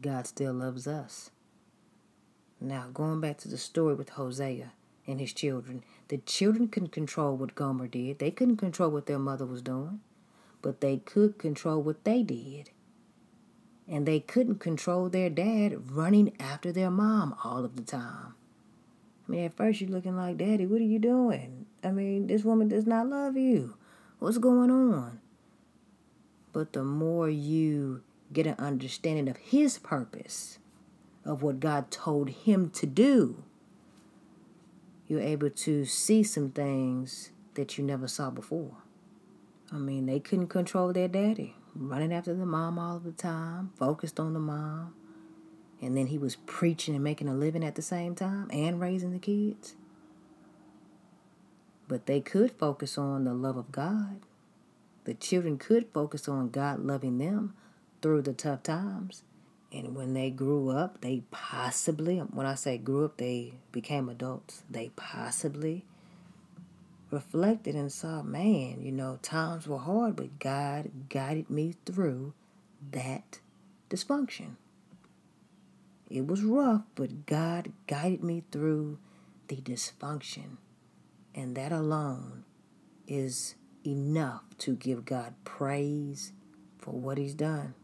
God 0.00 0.26
still 0.26 0.52
loves 0.52 0.86
us. 0.86 1.30
Now, 2.60 2.86
going 2.92 3.20
back 3.20 3.38
to 3.38 3.48
the 3.48 3.58
story 3.58 3.94
with 3.94 4.10
Hosea 4.10 4.72
and 5.06 5.20
his 5.20 5.32
children, 5.32 5.84
the 6.08 6.18
children 6.18 6.68
couldn't 6.68 6.92
control 6.92 7.36
what 7.36 7.54
Gomer 7.54 7.86
did. 7.86 8.18
They 8.18 8.30
couldn't 8.30 8.56
control 8.56 8.90
what 8.90 9.06
their 9.06 9.18
mother 9.18 9.44
was 9.44 9.62
doing, 9.62 10.00
but 10.62 10.80
they 10.80 10.98
could 10.98 11.38
control 11.38 11.82
what 11.82 12.04
they 12.04 12.22
did. 12.22 12.70
And 13.88 14.06
they 14.06 14.20
couldn't 14.20 14.58
control 14.58 15.08
their 15.08 15.30
dad 15.30 15.90
running 15.90 16.34
after 16.40 16.72
their 16.72 16.90
mom 16.90 17.36
all 17.44 17.64
of 17.64 17.76
the 17.76 17.82
time. 17.82 18.34
I 19.28 19.32
mean, 19.32 19.44
at 19.44 19.56
first 19.56 19.80
you're 19.80 19.90
looking 19.90 20.16
like, 20.16 20.38
Daddy, 20.38 20.66
what 20.66 20.80
are 20.80 20.84
you 20.84 20.98
doing? 20.98 21.66
I 21.84 21.90
mean, 21.90 22.26
this 22.26 22.42
woman 22.42 22.68
does 22.68 22.86
not 22.86 23.08
love 23.08 23.36
you. 23.36 23.74
What's 24.18 24.38
going 24.38 24.70
on? 24.70 25.20
But 26.52 26.72
the 26.72 26.82
more 26.82 27.28
you 27.28 28.02
get 28.32 28.46
an 28.46 28.56
understanding 28.58 29.28
of 29.28 29.36
his 29.36 29.78
purpose, 29.78 30.58
of 31.26 31.42
what 31.42 31.60
God 31.60 31.90
told 31.90 32.30
him 32.30 32.70
to 32.70 32.86
do, 32.86 33.42
you're 35.06 35.20
able 35.20 35.50
to 35.50 35.84
see 35.84 36.22
some 36.22 36.50
things 36.50 37.30
that 37.54 37.76
you 37.76 37.84
never 37.84 38.08
saw 38.08 38.30
before. 38.30 38.76
I 39.72 39.76
mean, 39.76 40.06
they 40.06 40.20
couldn't 40.20 40.48
control 40.48 40.92
their 40.92 41.08
daddy, 41.08 41.56
running 41.74 42.12
after 42.12 42.34
the 42.34 42.46
mom 42.46 42.78
all 42.78 42.98
the 42.98 43.12
time, 43.12 43.72
focused 43.76 44.20
on 44.20 44.32
the 44.32 44.40
mom. 44.40 44.94
And 45.82 45.96
then 45.96 46.06
he 46.06 46.18
was 46.18 46.36
preaching 46.46 46.94
and 46.94 47.04
making 47.04 47.28
a 47.28 47.34
living 47.34 47.64
at 47.64 47.74
the 47.74 47.82
same 47.82 48.14
time 48.14 48.48
and 48.50 48.80
raising 48.80 49.12
the 49.12 49.18
kids. 49.18 49.74
But 51.88 52.06
they 52.06 52.20
could 52.20 52.52
focus 52.52 52.96
on 52.96 53.24
the 53.24 53.34
love 53.34 53.56
of 53.56 53.70
God 53.72 54.20
the 55.06 55.14
children 55.14 55.56
could 55.56 55.86
focus 55.94 56.28
on 56.28 56.50
God 56.50 56.80
loving 56.80 57.18
them 57.18 57.54
through 58.02 58.22
the 58.22 58.32
tough 58.32 58.64
times. 58.64 59.22
And 59.76 59.94
when 59.94 60.14
they 60.14 60.30
grew 60.30 60.70
up, 60.70 61.02
they 61.02 61.22
possibly, 61.30 62.18
when 62.18 62.46
I 62.46 62.54
say 62.54 62.78
grew 62.78 63.04
up, 63.04 63.18
they 63.18 63.52
became 63.72 64.08
adults. 64.08 64.62
They 64.70 64.90
possibly 64.96 65.84
reflected 67.10 67.74
and 67.74 67.92
saw, 67.92 68.22
man, 68.22 68.80
you 68.80 68.90
know, 68.90 69.18
times 69.20 69.68
were 69.68 69.78
hard, 69.78 70.16
but 70.16 70.38
God 70.38 70.90
guided 71.10 71.50
me 71.50 71.74
through 71.84 72.32
that 72.90 73.40
dysfunction. 73.90 74.56
It 76.08 76.26
was 76.26 76.42
rough, 76.42 76.84
but 76.94 77.26
God 77.26 77.72
guided 77.86 78.22
me 78.22 78.44
through 78.50 78.98
the 79.48 79.56
dysfunction. 79.56 80.56
And 81.34 81.54
that 81.54 81.70
alone 81.70 82.44
is 83.06 83.56
enough 83.84 84.44
to 84.58 84.74
give 84.74 85.04
God 85.04 85.34
praise 85.44 86.32
for 86.78 86.92
what 86.92 87.18
He's 87.18 87.34
done. 87.34 87.74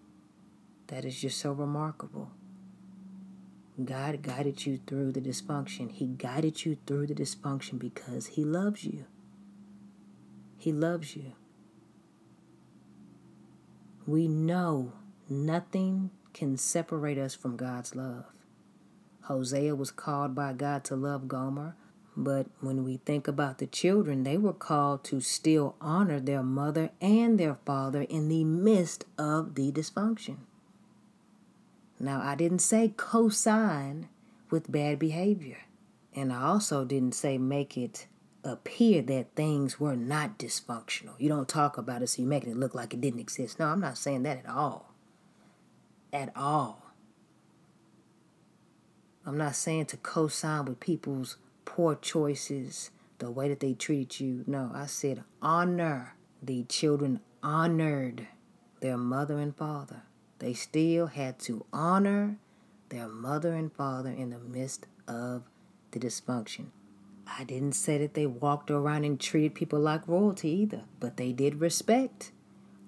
That 0.92 1.06
is 1.06 1.18
just 1.18 1.38
so 1.38 1.52
remarkable. 1.52 2.32
God 3.82 4.20
guided 4.20 4.66
you 4.66 4.78
through 4.86 5.12
the 5.12 5.22
dysfunction. 5.22 5.90
He 5.90 6.04
guided 6.04 6.66
you 6.66 6.76
through 6.86 7.06
the 7.06 7.14
dysfunction 7.14 7.78
because 7.78 8.26
He 8.26 8.44
loves 8.44 8.84
you. 8.84 9.06
He 10.58 10.70
loves 10.70 11.16
you. 11.16 11.32
We 14.06 14.28
know 14.28 14.92
nothing 15.30 16.10
can 16.34 16.58
separate 16.58 17.16
us 17.16 17.34
from 17.34 17.56
God's 17.56 17.96
love. 17.96 18.26
Hosea 19.22 19.74
was 19.74 19.90
called 19.90 20.34
by 20.34 20.52
God 20.52 20.84
to 20.84 20.94
love 20.94 21.26
Gomer 21.26 21.74
but 22.14 22.48
when 22.60 22.84
we 22.84 22.98
think 22.98 23.26
about 23.26 23.56
the 23.56 23.66
children, 23.66 24.22
they 24.22 24.36
were 24.36 24.52
called 24.52 25.02
to 25.04 25.22
still 25.22 25.76
honor 25.80 26.20
their 26.20 26.42
mother 26.42 26.90
and 27.00 27.40
their 27.40 27.56
father 27.64 28.02
in 28.02 28.28
the 28.28 28.44
midst 28.44 29.06
of 29.16 29.54
the 29.54 29.72
dysfunction. 29.72 30.36
Now, 32.02 32.20
I 32.20 32.34
didn't 32.34 32.58
say 32.58 32.92
co 32.96 33.28
sign 33.28 34.08
with 34.50 34.70
bad 34.70 34.98
behavior. 34.98 35.58
And 36.14 36.32
I 36.32 36.42
also 36.42 36.84
didn't 36.84 37.14
say 37.14 37.38
make 37.38 37.78
it 37.78 38.06
appear 38.44 39.02
that 39.02 39.34
things 39.36 39.78
were 39.78 39.96
not 39.96 40.36
dysfunctional. 40.36 41.14
You 41.18 41.28
don't 41.28 41.48
talk 41.48 41.78
about 41.78 42.02
it, 42.02 42.08
so 42.08 42.22
you're 42.22 42.28
making 42.28 42.50
it 42.50 42.56
look 42.56 42.74
like 42.74 42.92
it 42.92 43.00
didn't 43.00 43.20
exist. 43.20 43.58
No, 43.58 43.66
I'm 43.66 43.80
not 43.80 43.96
saying 43.96 44.24
that 44.24 44.38
at 44.38 44.48
all. 44.48 44.92
At 46.12 46.32
all. 46.36 46.82
I'm 49.24 49.38
not 49.38 49.54
saying 49.54 49.86
to 49.86 49.96
co 49.96 50.26
sign 50.26 50.64
with 50.64 50.80
people's 50.80 51.36
poor 51.64 51.94
choices, 51.94 52.90
the 53.18 53.30
way 53.30 53.48
that 53.48 53.60
they 53.60 53.74
treated 53.74 54.18
you. 54.18 54.44
No, 54.48 54.72
I 54.74 54.86
said 54.86 55.22
honor. 55.40 56.16
The 56.42 56.64
children 56.64 57.20
honored 57.40 58.26
their 58.80 58.96
mother 58.96 59.38
and 59.38 59.56
father. 59.56 60.02
They 60.42 60.54
still 60.54 61.06
had 61.06 61.38
to 61.40 61.64
honor 61.72 62.36
their 62.88 63.06
mother 63.06 63.54
and 63.54 63.72
father 63.72 64.10
in 64.10 64.30
the 64.30 64.40
midst 64.40 64.88
of 65.06 65.44
the 65.92 66.00
dysfunction. 66.00 66.70
I 67.28 67.44
didn't 67.44 67.76
say 67.76 67.96
that 67.98 68.14
they 68.14 68.26
walked 68.26 68.68
around 68.68 69.04
and 69.04 69.20
treated 69.20 69.54
people 69.54 69.78
like 69.78 70.08
royalty 70.08 70.48
either, 70.48 70.82
but 70.98 71.16
they 71.16 71.32
did 71.32 71.60
respect, 71.60 72.32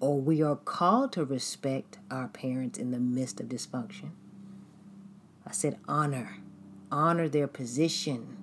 or 0.01 0.21
we 0.21 0.43
are 0.43 0.57
called 0.57 1.13
to 1.13 1.25
respect 1.25 1.99
our 2.11 2.27
parents 2.27 2.77
in 2.77 2.91
the 2.91 2.99
midst 2.99 3.39
of 3.39 3.47
dysfunction. 3.47 4.11
I 5.47 5.53
said 5.53 5.79
honor, 5.87 6.39
honor 6.91 7.29
their 7.29 7.47
position, 7.47 8.37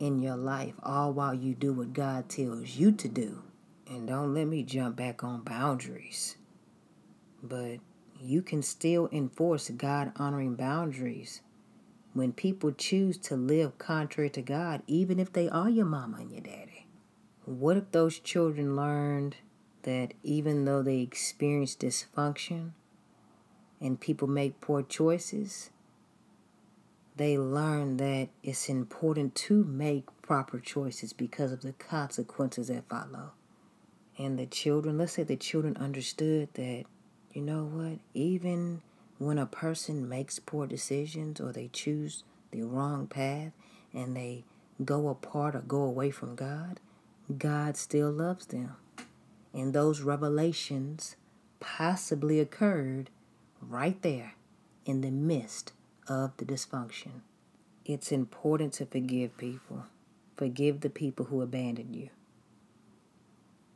in 0.00 0.20
your 0.20 0.36
life, 0.36 0.74
all 0.82 1.12
while 1.12 1.32
you 1.32 1.54
do 1.54 1.72
what 1.72 1.92
God 1.92 2.28
tells 2.28 2.70
you 2.70 2.90
to 2.90 3.08
do. 3.08 3.44
And 3.86 4.08
don't 4.08 4.34
let 4.34 4.48
me 4.48 4.64
jump 4.64 4.96
back 4.96 5.22
on 5.22 5.42
boundaries. 5.42 6.37
But 7.42 7.78
you 8.20 8.42
can 8.42 8.62
still 8.62 9.08
enforce 9.12 9.70
God 9.70 10.12
honoring 10.16 10.54
boundaries 10.54 11.40
when 12.12 12.32
people 12.32 12.72
choose 12.72 13.16
to 13.18 13.36
live 13.36 13.78
contrary 13.78 14.30
to 14.30 14.42
God, 14.42 14.82
even 14.86 15.18
if 15.18 15.32
they 15.32 15.48
are 15.48 15.70
your 15.70 15.86
mama 15.86 16.18
and 16.20 16.32
your 16.32 16.40
daddy. 16.40 16.86
What 17.44 17.76
if 17.76 17.92
those 17.92 18.18
children 18.18 18.74
learned 18.74 19.36
that 19.82 20.14
even 20.22 20.64
though 20.64 20.82
they 20.82 20.98
experience 20.98 21.76
dysfunction 21.76 22.72
and 23.80 24.00
people 24.00 24.28
make 24.28 24.60
poor 24.60 24.82
choices, 24.82 25.70
they 27.16 27.38
learn 27.38 27.96
that 27.98 28.28
it's 28.42 28.68
important 28.68 29.34
to 29.34 29.64
make 29.64 30.04
proper 30.22 30.58
choices 30.58 31.12
because 31.12 31.52
of 31.52 31.62
the 31.62 31.72
consequences 31.72 32.68
that 32.68 32.88
follow. 32.88 33.32
And 34.16 34.38
the 34.38 34.46
children, 34.46 34.98
let's 34.98 35.12
say 35.12 35.22
the 35.22 35.36
children 35.36 35.76
understood 35.76 36.48
that, 36.54 36.84
you 37.32 37.42
know 37.42 37.64
what, 37.64 37.98
even 38.14 38.82
when 39.18 39.38
a 39.38 39.46
person 39.46 40.08
makes 40.08 40.38
poor 40.38 40.66
decisions 40.66 41.40
or 41.40 41.52
they 41.52 41.68
choose 41.72 42.24
the 42.50 42.62
wrong 42.62 43.06
path 43.06 43.52
and 43.92 44.16
they 44.16 44.44
go 44.84 45.08
apart 45.08 45.54
or 45.54 45.60
go 45.60 45.82
away 45.82 46.10
from 46.10 46.34
God, 46.34 46.80
God 47.36 47.76
still 47.76 48.10
loves 48.10 48.46
them. 48.46 48.76
And 49.52 49.72
those 49.72 50.00
revelations 50.00 51.16
possibly 51.60 52.40
occurred 52.40 53.10
right 53.60 54.00
there 54.02 54.34
in 54.86 55.00
the 55.00 55.10
midst 55.10 55.72
of 56.06 56.36
the 56.36 56.44
dysfunction. 56.44 57.22
It's 57.84 58.12
important 58.12 58.72
to 58.74 58.86
forgive 58.86 59.36
people. 59.36 59.84
Forgive 60.36 60.80
the 60.80 60.90
people 60.90 61.26
who 61.26 61.42
abandoned 61.42 61.96
you. 61.96 62.10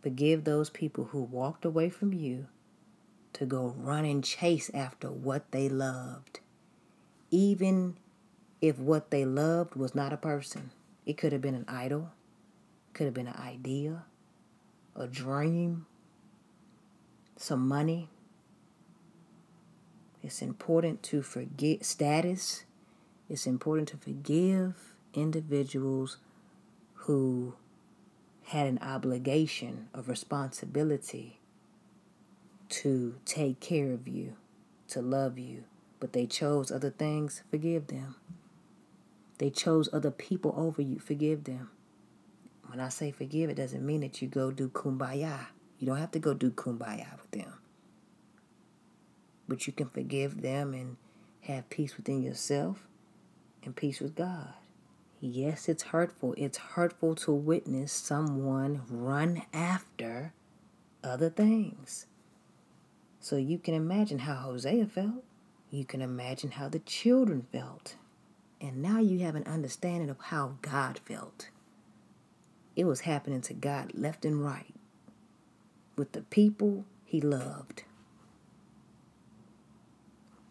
Forgive 0.03 0.45
those 0.45 0.71
people 0.71 1.07
who 1.07 1.23
walked 1.23 1.65
away 1.65 1.91
from 1.91 2.13
you 2.13 2.47
to 3.33 3.47
go 3.47 3.75
run 3.79 4.05
and 4.05 4.23
chase 4.23 4.71
after 4.75 5.11
what 5.11 5.51
they 5.53 5.69
loved. 5.69 6.41
Even 7.31 7.97
if 8.61 8.79
what 8.79 9.11
they 9.11 9.25
loved 9.25 9.75
was 9.75 9.95
not 9.95 10.13
a 10.13 10.17
person, 10.17 10.71
it 11.07 11.17
could 11.17 11.33
have 11.33 11.41
been 11.41 11.55
an 11.55 11.65
idol, 11.67 12.11
could 12.93 13.07
have 13.07 13.15
been 13.15 13.27
an 13.29 13.37
idea, 13.37 14.05
a 14.95 15.07
dream, 15.07 15.87
some 17.37 17.67
money. 17.67 18.09
It's 20.23 20.43
important 20.43 21.03
to 21.05 21.23
forget 21.23 21.85
status. 21.85 22.65
It's 23.29 23.47
important 23.47 23.89
to 23.89 23.97
forgive 23.97 24.93
individuals 25.15 26.19
who 26.95 27.55
had 28.45 28.67
an 28.67 28.79
obligation 28.81 29.89
of 29.95 30.09
responsibility 30.09 31.41
to 32.73 33.17
take 33.27 33.61
care 33.61 33.93
of 33.93 34.09
you, 34.09 34.35
to 34.89 35.03
love 35.03 35.39
you, 35.39 35.65
but 36.01 36.15
they 36.15 36.27
chose 36.27 36.73
other 36.73 36.91
things, 36.91 37.43
forgive 37.51 37.89
them. 37.89 38.17
They 39.39 39.51
chose 39.51 39.91
other 39.93 40.11
people 40.11 40.55
over 40.57 40.81
you, 40.81 40.99
forgive 40.99 41.45
them. 41.45 41.71
When 42.67 42.81
I 42.81 42.89
say 42.89 43.11
forgive, 43.11 43.51
it 43.51 43.57
doesn't 43.57 43.85
mean 43.85 44.01
that 44.01 44.23
you 44.23 44.29
go 44.29 44.51
do 44.51 44.69
kumbaya. 44.71 45.49
You 45.79 45.87
don't 45.87 45.99
have 45.99 46.13
to 46.13 46.19
go 46.19 46.33
do 46.33 46.51
kumbaya 46.51 47.21
with 47.21 47.31
them. 47.33 47.53
But 49.47 49.67
you 49.67 49.75
can 49.75 49.91
forgive 49.91 50.41
them 50.41 50.73
and 50.73 50.97
have 51.43 51.69
peace 51.69 51.97
within 51.99 52.23
yourself 52.23 52.87
and 53.65 53.77
peace 53.77 54.01
with 54.01 54.15
God. 54.15 54.55
Yes, 55.21 55.69
it's 55.69 55.83
hurtful. 55.83 56.35
It's 56.39 56.57
hurtful 56.57 57.15
to 57.17 57.33
witness 57.33 57.93
someone 57.93 58.83
run 58.89 59.43
after 59.53 60.33
other 61.05 61.29
things. 61.29 62.07
So 63.23 63.37
you 63.37 63.57
can 63.57 63.73
imagine 63.73 64.19
how 64.19 64.35
Hosea 64.35 64.87
felt. 64.87 65.23
You 65.71 65.85
can 65.85 66.03
imagine 66.03 66.51
how 66.51 66.69
the 66.69 66.81
children 66.81 67.47
felt. 67.53 67.95
And 68.61 68.83
now 68.83 68.99
you 68.99 69.21
have 69.21 69.37
an 69.37 69.47
understanding 69.47 70.11
of 70.11 70.19
how 70.19 70.57
God 70.61 70.99
felt. 71.07 71.49
It 72.75 72.85
was 72.85 73.03
happening 73.03 73.41
to 73.43 73.55
God 73.55 73.93
left 73.95 74.25
and 74.25 74.45
right 74.45 74.75
with 75.97 76.13
the 76.13 76.23
people 76.23 76.85
he 77.05 77.21
loved. 77.21 77.85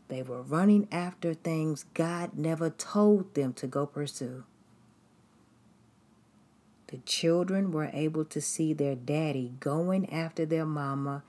They 0.08 0.24
were 0.24 0.42
running 0.42 0.88
after 0.92 1.34
things 1.34 1.86
God 1.94 2.38
never 2.38 2.70
told 2.70 3.34
them 3.34 3.54
to 3.54 3.68
go 3.68 3.86
pursue. 3.86 4.46
The 6.88 6.98
children 7.00 7.72
were 7.72 7.90
able 7.94 8.26
to 8.26 8.40
see 8.42 8.74
their 8.74 8.96
daddy 8.96 9.54
going 9.60 10.10
after 10.12 10.46
their 10.46 10.66
mama, 10.66 11.24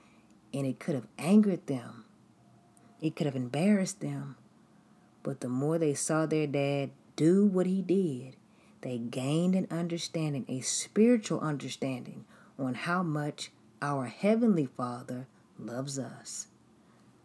and 0.53 0.65
it 0.67 0.79
could 0.79 0.95
have 0.95 1.07
angered 1.17 1.67
them. 1.67 2.05
It 3.01 3.15
could 3.15 3.25
have 3.25 3.35
embarrassed 3.35 3.99
them. 3.99 4.37
But 5.23 5.41
the 5.41 5.49
more 5.49 5.77
they 5.77 5.93
saw 5.93 6.25
their 6.25 6.47
dad 6.47 6.91
do 7.15 7.45
what 7.45 7.65
he 7.65 7.81
did, 7.81 8.35
they 8.81 8.97
gained 8.97 9.55
an 9.55 9.67
understanding, 9.71 10.45
a 10.47 10.61
spiritual 10.61 11.39
understanding, 11.39 12.25
on 12.59 12.73
how 12.73 13.01
much 13.01 13.51
our 13.81 14.05
Heavenly 14.05 14.65
Father 14.65 15.27
loves 15.57 15.97
us. 15.97 16.47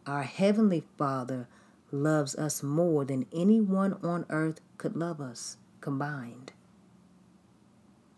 Our 0.07 0.23
Heavenly 0.23 0.85
Father 0.97 1.49
loves 1.91 2.35
us 2.37 2.63
more 2.63 3.05
than 3.05 3.27
anyone 3.33 3.99
on 4.03 4.25
earth 4.31 4.61
could 4.77 4.97
love 4.97 5.21
us 5.21 5.57
combined. 5.81 6.53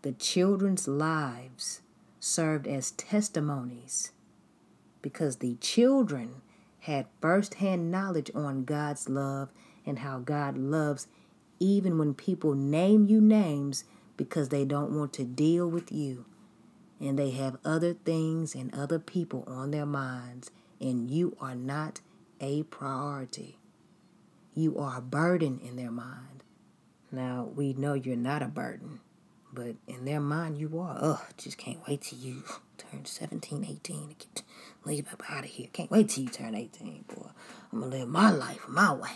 The 0.03 0.11
children's 0.11 0.87
lives 0.87 1.81
served 2.19 2.67
as 2.67 2.91
testimonies 2.91 4.11
because 5.01 5.37
the 5.37 5.55
children 5.55 6.41
had 6.81 7.07
firsthand 7.21 7.91
knowledge 7.91 8.31
on 8.33 8.63
God's 8.63 9.09
love 9.09 9.49
and 9.85 9.99
how 9.99 10.19
God 10.19 10.57
loves 10.57 11.07
even 11.59 11.97
when 11.97 12.13
people 12.13 12.53
name 12.53 13.05
you 13.05 13.21
names 13.21 13.83
because 14.17 14.49
they 14.49 14.65
don't 14.65 14.97
want 14.97 15.13
to 15.13 15.23
deal 15.23 15.67
with 15.67 15.91
you 15.91 16.25
and 16.99 17.17
they 17.17 17.31
have 17.31 17.57
other 17.63 17.93
things 17.93 18.55
and 18.55 18.73
other 18.73 18.99
people 18.99 19.43
on 19.47 19.71
their 19.71 19.85
minds 19.85 20.51
and 20.79 21.09
you 21.09 21.35
are 21.39 21.55
not 21.55 22.01
a 22.39 22.63
priority. 22.63 23.57
You 24.53 24.77
are 24.77 24.97
a 24.97 25.01
burden 25.01 25.59
in 25.63 25.75
their 25.75 25.91
mind. 25.91 26.43
Now, 27.11 27.49
we 27.55 27.73
know 27.73 27.93
you're 27.93 28.15
not 28.15 28.41
a 28.41 28.47
burden 28.47 28.99
but 29.53 29.75
in 29.87 30.05
their 30.05 30.19
mind, 30.19 30.57
you 30.57 30.79
are. 30.79 30.97
Ugh, 30.99 31.21
just 31.37 31.57
can't 31.57 31.85
wait 31.87 32.01
till 32.01 32.19
you 32.19 32.43
turn 32.77 33.05
17, 33.05 33.65
18 33.65 34.09
to 34.09 34.15
get 34.15 34.43
leave 34.85 35.07
up 35.11 35.23
out 35.29 35.43
of 35.43 35.49
here. 35.49 35.67
Can't 35.71 35.91
wait 35.91 36.09
till 36.09 36.23
you 36.23 36.29
turn 36.29 36.55
18, 36.55 37.05
boy. 37.07 37.29
I'm 37.71 37.79
gonna 37.79 37.91
live 37.91 38.07
my 38.09 38.31
life 38.31 38.67
my 38.67 38.93
way. 38.93 39.15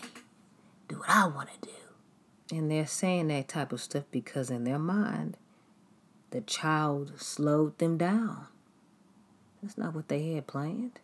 Do 0.88 1.00
what 1.00 1.10
I 1.10 1.28
wanna 1.28 1.52
do. 1.62 2.56
And 2.56 2.70
they're 2.70 2.86
saying 2.86 3.28
that 3.30 3.48
type 3.48 3.72
of 3.72 3.82
stuff 3.82 4.04
because 4.12 4.50
in 4.50 4.64
their 4.64 4.80
mind, 4.80 5.38
the 6.32 6.42
child 6.42 7.14
slowed 7.18 7.78
them 7.80 7.98
down. 7.98 8.48
That's 9.62 9.78
not 9.78 9.96
what 9.96 10.10
they 10.10 10.34
had 10.34 10.48
planned. 10.48 11.00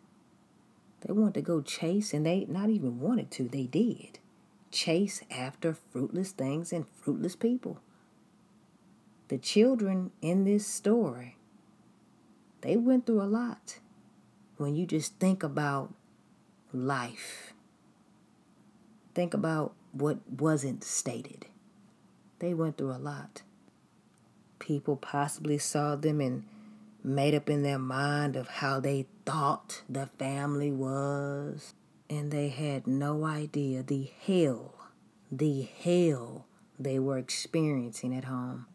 They 1.00 1.12
wanted 1.12 1.34
to 1.34 1.42
go 1.42 1.62
chase, 1.62 2.14
and 2.14 2.24
they 2.24 2.44
not 2.48 2.70
even 2.70 3.00
wanted 3.00 3.32
to, 3.32 3.48
they 3.48 3.64
did. 3.64 4.20
Chase 4.70 5.22
after 5.30 5.74
fruitless 5.74 6.30
things 6.30 6.72
and 6.72 6.86
fruitless 6.86 7.34
people 7.34 7.80
the 9.32 9.38
children 9.38 10.10
in 10.20 10.44
this 10.44 10.66
story, 10.66 11.38
they 12.60 12.76
went 12.76 13.06
through 13.06 13.22
a 13.22 13.24
lot. 13.24 13.78
When 14.62 14.76
you 14.76 14.86
just 14.86 15.18
think 15.18 15.42
about 15.42 15.92
life, 16.72 17.52
think 19.12 19.34
about 19.34 19.74
what 19.90 20.18
wasn't 20.30 20.84
stated. 20.84 21.46
They 22.38 22.54
went 22.54 22.78
through 22.78 22.92
a 22.92 23.02
lot. 23.02 23.42
People 24.60 24.96
possibly 24.96 25.58
saw 25.58 25.96
them 25.96 26.20
and 26.20 26.44
made 27.02 27.34
up 27.34 27.50
in 27.50 27.64
their 27.64 27.80
mind 27.80 28.36
of 28.36 28.46
how 28.46 28.78
they 28.78 29.06
thought 29.26 29.82
the 29.88 30.06
family 30.16 30.70
was. 30.70 31.74
And 32.08 32.30
they 32.30 32.48
had 32.48 32.86
no 32.86 33.24
idea 33.24 33.82
the 33.82 34.12
hell, 34.24 34.74
the 35.32 35.62
hell 35.82 36.46
they 36.78 37.00
were 37.00 37.18
experiencing 37.18 38.14
at 38.14 38.26
home 38.26 38.66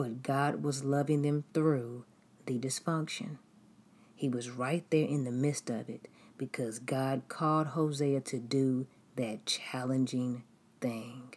but 0.00 0.22
God 0.22 0.62
was 0.62 0.82
loving 0.82 1.20
them 1.20 1.44
through 1.52 2.06
the 2.46 2.58
dysfunction. 2.58 3.36
He 4.20 4.28
was 4.28 4.50
right 4.50 4.84
there 4.90 5.06
in 5.06 5.24
the 5.24 5.30
midst 5.30 5.70
of 5.70 5.88
it 5.88 6.06
because 6.36 6.78
God 6.78 7.22
called 7.28 7.68
Hosea 7.68 8.20
to 8.20 8.38
do 8.38 8.86
that 9.16 9.46
challenging 9.46 10.42
thing. 10.78 11.32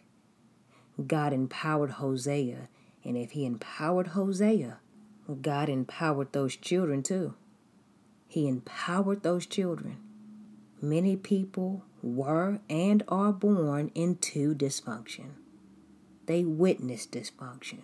God 1.06 1.32
empowered 1.32 1.92
Hosea, 1.92 2.68
and 3.02 3.16
if 3.16 3.30
he 3.30 3.46
empowered 3.46 4.08
Hosea, 4.08 4.80
God 5.40 5.70
empowered 5.70 6.34
those 6.34 6.56
children 6.56 7.02
too. 7.02 7.32
He 8.28 8.46
empowered 8.46 9.22
those 9.22 9.46
children. 9.46 9.96
Many 10.82 11.16
people 11.16 11.86
were 12.02 12.60
and 12.68 13.02
are 13.08 13.32
born 13.32 13.92
into 13.94 14.54
dysfunction. 14.54 15.30
They 16.26 16.44
witness 16.44 17.06
dysfunction. 17.06 17.80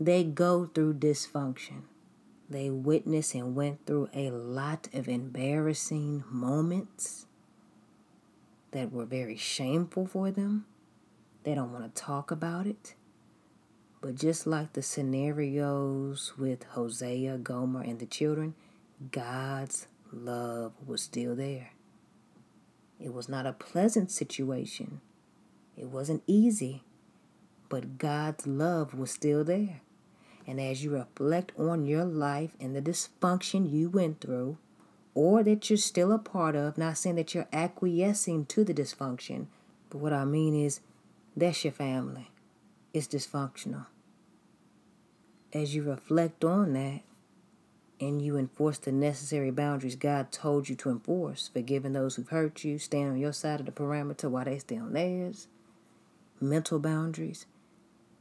They 0.00 0.24
go 0.24 0.70
through 0.74 0.94
dysfunction. 0.94 1.82
They 2.50 2.70
witnessed 2.70 3.34
and 3.34 3.54
went 3.54 3.84
through 3.84 4.08
a 4.14 4.30
lot 4.30 4.88
of 4.94 5.08
embarrassing 5.08 6.24
moments 6.30 7.26
that 8.70 8.90
were 8.92 9.04
very 9.04 9.36
shameful 9.36 10.06
for 10.06 10.30
them. 10.30 10.64
They 11.44 11.54
don't 11.54 11.72
want 11.72 11.94
to 11.94 12.02
talk 12.02 12.30
about 12.30 12.66
it. 12.66 12.94
But 14.00 14.14
just 14.14 14.46
like 14.46 14.72
the 14.72 14.82
scenarios 14.82 16.34
with 16.38 16.62
Hosea, 16.64 17.38
Gomer, 17.38 17.82
and 17.82 17.98
the 17.98 18.06
children, 18.06 18.54
God's 19.10 19.86
love 20.12 20.72
was 20.86 21.02
still 21.02 21.34
there. 21.34 21.72
It 23.00 23.12
was 23.12 23.28
not 23.28 23.46
a 23.46 23.52
pleasant 23.52 24.10
situation. 24.10 25.00
It 25.76 25.86
wasn't 25.86 26.22
easy, 26.26 26.82
but 27.68 27.98
God's 27.98 28.46
love 28.46 28.94
was 28.94 29.10
still 29.10 29.44
there. 29.44 29.82
And 30.48 30.58
as 30.58 30.82
you 30.82 30.90
reflect 30.90 31.52
on 31.58 31.84
your 31.84 32.06
life 32.06 32.52
and 32.58 32.74
the 32.74 32.80
dysfunction 32.80 33.70
you 33.70 33.90
went 33.90 34.22
through, 34.22 34.56
or 35.14 35.42
that 35.42 35.68
you're 35.68 35.76
still 35.76 36.10
a 36.10 36.18
part 36.18 36.56
of, 36.56 36.78
not 36.78 36.96
saying 36.96 37.16
that 37.16 37.34
you're 37.34 37.48
acquiescing 37.52 38.46
to 38.46 38.64
the 38.64 38.72
dysfunction, 38.72 39.48
but 39.90 39.98
what 39.98 40.14
I 40.14 40.24
mean 40.24 40.54
is 40.54 40.80
that's 41.36 41.64
your 41.64 41.74
family. 41.74 42.30
It's 42.94 43.06
dysfunctional. 43.06 43.86
As 45.52 45.74
you 45.74 45.82
reflect 45.82 46.42
on 46.42 46.72
that 46.72 47.02
and 48.00 48.22
you 48.22 48.38
enforce 48.38 48.78
the 48.78 48.92
necessary 48.92 49.50
boundaries 49.50 49.96
God 49.96 50.32
told 50.32 50.70
you 50.70 50.76
to 50.76 50.88
enforce, 50.88 51.48
forgiving 51.48 51.92
those 51.92 52.16
who've 52.16 52.28
hurt 52.28 52.64
you, 52.64 52.78
stand 52.78 53.10
on 53.10 53.18
your 53.18 53.34
side 53.34 53.60
of 53.60 53.66
the 53.66 53.72
parameter 53.72 54.30
while 54.30 54.46
they 54.46 54.58
stay 54.58 54.78
on 54.78 54.94
theirs, 54.94 55.46
mental 56.40 56.78
boundaries, 56.78 57.44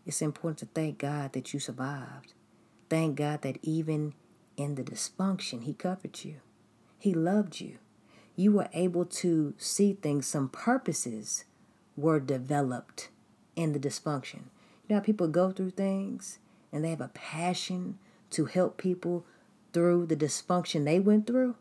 it's 0.07 0.21
important 0.21 0.57
to 0.59 0.65
thank 0.73 0.97
God 0.97 1.33
that 1.33 1.53
you 1.53 1.59
survived. 1.59 2.33
Thank 2.89 3.17
God 3.17 3.41
that 3.41 3.59
even 3.61 4.13
in 4.55 4.75
the 4.75 4.83
dysfunction, 4.83 5.63
He 5.63 5.73
covered 5.73 6.23
you. 6.23 6.35
He 6.97 7.13
loved 7.13 7.59
you. 7.59 7.77
You 8.35 8.53
were 8.53 8.69
able 8.73 9.05
to 9.05 9.53
see 9.57 9.93
things, 9.93 10.25
some 10.25 10.49
purposes 10.49 11.43
were 11.95 12.19
developed 12.19 13.09
in 13.55 13.73
the 13.73 13.79
dysfunction. 13.79 14.45
You 14.87 14.89
know 14.89 14.95
how 14.95 15.01
people 15.01 15.27
go 15.27 15.51
through 15.51 15.71
things 15.71 16.39
and 16.71 16.83
they 16.83 16.89
have 16.91 17.01
a 17.01 17.09
passion 17.09 17.99
to 18.31 18.45
help 18.45 18.77
people, 18.77 19.25
through 19.73 20.05
the 20.05 20.15
dysfunction 20.15 20.85
they 20.85 20.99
went 20.99 21.27
through, 21.27 21.55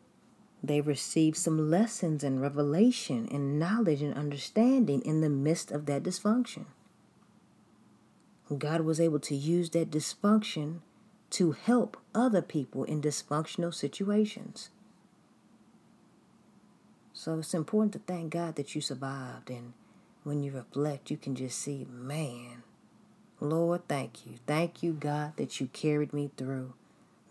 they 0.62 0.80
received 0.80 1.36
some 1.36 1.70
lessons 1.70 2.24
and 2.24 2.40
revelation 2.40 3.28
and 3.30 3.58
knowledge 3.58 4.02
and 4.02 4.14
understanding 4.14 5.02
in 5.02 5.20
the 5.20 5.28
midst 5.28 5.70
of 5.70 5.86
that 5.86 6.02
dysfunction. 6.02 6.66
God 8.54 8.82
was 8.82 9.00
able 9.00 9.18
to 9.20 9.34
use 9.34 9.70
that 9.70 9.90
dysfunction 9.90 10.78
to 11.30 11.52
help 11.52 11.96
other 12.14 12.42
people 12.42 12.84
in 12.84 13.02
dysfunctional 13.02 13.74
situations. 13.74 14.70
So 17.12 17.38
it's 17.38 17.54
important 17.54 17.92
to 17.94 17.98
thank 17.98 18.32
God 18.32 18.54
that 18.56 18.74
you 18.74 18.80
survived. 18.80 19.50
And 19.50 19.72
when 20.22 20.42
you 20.42 20.52
reflect, 20.52 21.10
you 21.10 21.16
can 21.16 21.34
just 21.34 21.58
see, 21.58 21.86
man, 21.90 22.62
Lord, 23.40 23.88
thank 23.88 24.26
you. 24.26 24.34
Thank 24.46 24.82
you, 24.82 24.92
God, 24.92 25.36
that 25.36 25.60
you 25.60 25.66
carried 25.68 26.12
me 26.12 26.30
through 26.36 26.74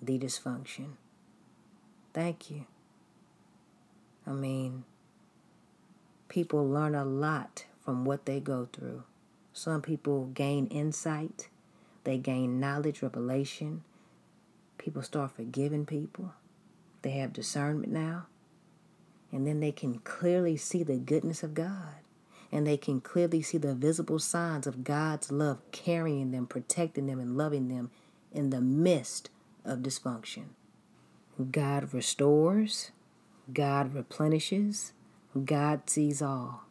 the 0.01 0.19
dysfunction. 0.19 0.97
Thank 2.13 2.51
you. 2.51 2.65
I 4.27 4.31
mean, 4.31 4.83
people 6.27 6.67
learn 6.67 6.95
a 6.95 7.05
lot 7.05 7.65
from 7.83 8.05
what 8.05 8.25
they 8.25 8.39
go 8.39 8.67
through. 8.73 9.03
Some 9.57 9.81
people 9.81 10.25
gain 10.33 10.67
insight, 10.67 11.47
they 12.03 12.17
gain 12.17 12.59
knowledge, 12.59 13.01
revelation. 13.01 13.83
People 14.77 15.01
start 15.01 15.31
forgiving 15.31 15.85
people. 15.85 16.33
They 17.03 17.11
have 17.11 17.31
discernment 17.31 17.89
now. 17.89 18.27
And 19.31 19.47
then 19.47 19.61
they 19.61 19.71
can 19.71 19.99
clearly 19.99 20.57
see 20.57 20.83
the 20.83 20.97
goodness 20.97 21.41
of 21.41 21.53
God. 21.53 21.95
And 22.51 22.67
they 22.67 22.75
can 22.75 22.99
clearly 22.99 23.41
see 23.41 23.57
the 23.57 23.73
visible 23.73 24.19
signs 24.19 24.67
of 24.67 24.83
God's 24.83 25.31
love 25.31 25.59
carrying 25.71 26.31
them, 26.31 26.47
protecting 26.47 27.07
them, 27.07 27.21
and 27.21 27.37
loving 27.37 27.69
them 27.69 27.91
in 28.33 28.49
the 28.49 28.61
midst 28.61 29.29
of 29.63 29.79
dysfunction. 29.79 30.47
God 31.49 31.93
restores, 31.93 32.91
God 33.53 33.95
replenishes, 33.95 34.91
God 35.45 35.89
sees 35.89 36.21
all. 36.21 36.64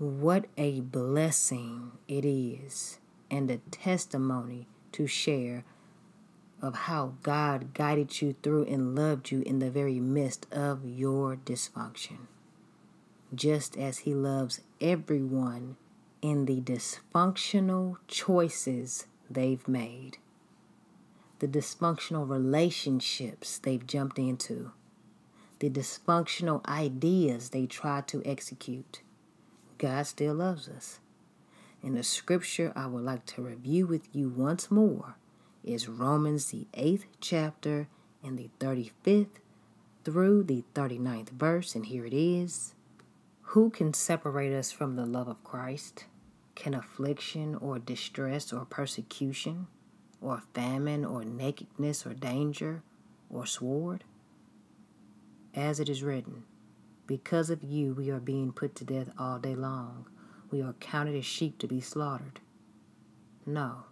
What 0.00 0.46
a 0.56 0.80
blessing 0.80 1.92
it 2.08 2.24
is, 2.24 3.00
and 3.30 3.50
a 3.50 3.58
testimony 3.70 4.66
to 4.92 5.06
share 5.06 5.62
of 6.62 6.74
how 6.74 7.16
God 7.22 7.74
guided 7.74 8.22
you 8.22 8.34
through 8.42 8.64
and 8.64 8.94
loved 8.94 9.30
you 9.30 9.42
in 9.42 9.58
the 9.58 9.70
very 9.70 10.00
midst 10.00 10.46
of 10.50 10.86
your 10.86 11.36
dysfunction. 11.36 12.28
Just 13.34 13.76
as 13.76 13.98
He 13.98 14.14
loves 14.14 14.62
everyone 14.80 15.76
in 16.22 16.46
the 16.46 16.62
dysfunctional 16.62 17.98
choices 18.08 19.06
they've 19.28 19.68
made, 19.68 20.16
the 21.40 21.46
dysfunctional 21.46 22.26
relationships 22.26 23.58
they've 23.58 23.86
jumped 23.86 24.18
into, 24.18 24.72
the 25.58 25.68
dysfunctional 25.68 26.64
ideas 26.64 27.50
they 27.50 27.66
try 27.66 28.00
to 28.06 28.22
execute 28.24 29.02
God 29.80 30.06
still 30.06 30.34
loves 30.34 30.68
us. 30.68 31.00
And 31.82 31.96
the 31.96 32.02
scripture 32.02 32.70
I 32.76 32.86
would 32.86 33.02
like 33.02 33.24
to 33.26 33.42
review 33.42 33.86
with 33.86 34.14
you 34.14 34.28
once 34.28 34.70
more 34.70 35.16
is 35.64 35.88
Romans, 35.88 36.50
the 36.50 36.66
8th 36.74 37.06
chapter, 37.18 37.88
and 38.22 38.38
the 38.38 38.50
35th 38.60 39.40
through 40.04 40.42
the 40.42 40.64
39th 40.74 41.30
verse. 41.30 41.74
And 41.74 41.86
here 41.86 42.04
it 42.04 42.12
is 42.12 42.74
Who 43.40 43.70
can 43.70 43.94
separate 43.94 44.52
us 44.52 44.70
from 44.70 44.96
the 44.96 45.06
love 45.06 45.28
of 45.28 45.42
Christ? 45.42 46.04
Can 46.54 46.74
affliction 46.74 47.54
or 47.54 47.78
distress 47.78 48.52
or 48.52 48.66
persecution 48.66 49.66
or 50.20 50.42
famine 50.52 51.06
or 51.06 51.24
nakedness 51.24 52.04
or 52.04 52.12
danger 52.12 52.82
or 53.30 53.46
sword? 53.46 54.04
As 55.54 55.80
it 55.80 55.88
is 55.88 56.02
written, 56.02 56.44
because 57.10 57.50
of 57.50 57.64
you, 57.64 57.92
we 57.92 58.08
are 58.08 58.20
being 58.20 58.52
put 58.52 58.76
to 58.76 58.84
death 58.84 59.10
all 59.18 59.40
day 59.40 59.56
long. 59.56 60.06
We 60.52 60.62
are 60.62 60.74
counted 60.74 61.16
as 61.16 61.26
sheep 61.26 61.58
to 61.58 61.66
be 61.66 61.80
slaughtered. 61.80 62.38
No. 63.44 63.86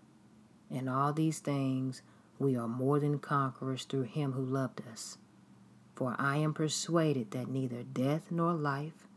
In 0.70 0.88
all 0.88 1.12
these 1.12 1.40
things, 1.40 2.02
we 2.38 2.57
are 2.57 2.68
more 2.68 3.00
than 3.00 3.18
conquerors 3.18 3.83
through 3.83 4.04
him 4.04 4.35
who 4.35 4.44
loved 4.44 4.83
us. 4.92 5.18
For 5.96 6.14
I 6.16 6.37
am 6.37 6.54
persuaded 6.54 7.33
that 7.33 7.48
neither 7.48 7.83
death 7.83 8.31
nor 8.31 8.52
life, 8.52 9.09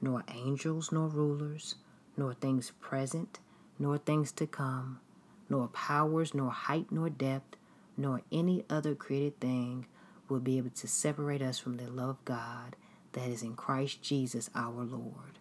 nor 0.00 0.22
angels 0.32 0.92
nor 0.92 1.08
rulers, 1.08 1.74
nor 2.16 2.34
things 2.34 2.70
present, 2.80 3.40
nor 3.76 3.98
things 3.98 4.30
to 4.30 4.46
come, 4.46 5.00
nor 5.48 5.66
powers, 5.66 6.32
nor 6.32 6.52
height, 6.52 6.92
nor 6.92 7.10
depth, 7.10 7.56
nor 7.96 8.22
any 8.30 8.64
other 8.70 8.94
created 8.94 9.40
thing 9.40 9.86
will 10.28 10.38
be 10.38 10.58
able 10.58 10.70
to 10.70 10.86
separate 10.86 11.42
us 11.42 11.58
from 11.58 11.76
the 11.76 11.90
love 11.90 12.10
of 12.10 12.24
God 12.24 12.76
that 13.12 13.28
is 13.28 13.42
in 13.42 13.54
Christ 13.54 14.02
Jesus 14.02 14.50
our 14.54 14.84
Lord. 14.84 15.38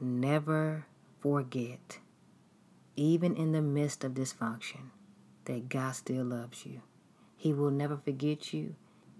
Never 0.00 0.86
forget, 1.20 1.98
even 2.96 3.36
in 3.36 3.52
the 3.52 3.62
midst 3.62 4.04
of 4.04 4.12
dysfunction, 4.12 4.90
that 5.44 5.68
God 5.68 5.92
still 5.92 6.24
loves 6.24 6.66
you. 6.66 6.82
He 7.36 7.52
will 7.52 7.70
never 7.70 7.96
forget 7.96 8.52
you, 8.52 8.74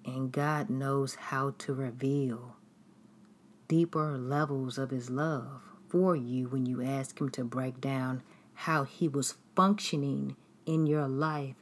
and 0.05 0.33
God 0.33 0.71
knows 0.71 1.15
how 1.15 1.55
to 1.59 1.75
reveal 1.75 2.57
deeper 3.69 4.19
levels 4.19 4.79
of 4.79 4.91
His 4.91 5.11
love 5.11 5.61
for 5.89 6.17
you 6.17 6.49
when 6.49 6.67
you 6.67 6.83
ask 6.83 7.21
Him 7.21 7.31
to 7.31 7.45
break 7.45 7.81
down 7.81 8.23
how 8.55 8.85
He 8.85 9.09
was 9.09 9.37
functioning 9.55 10.37
in 10.67 10.87
your 10.87 11.09
life 11.09 11.57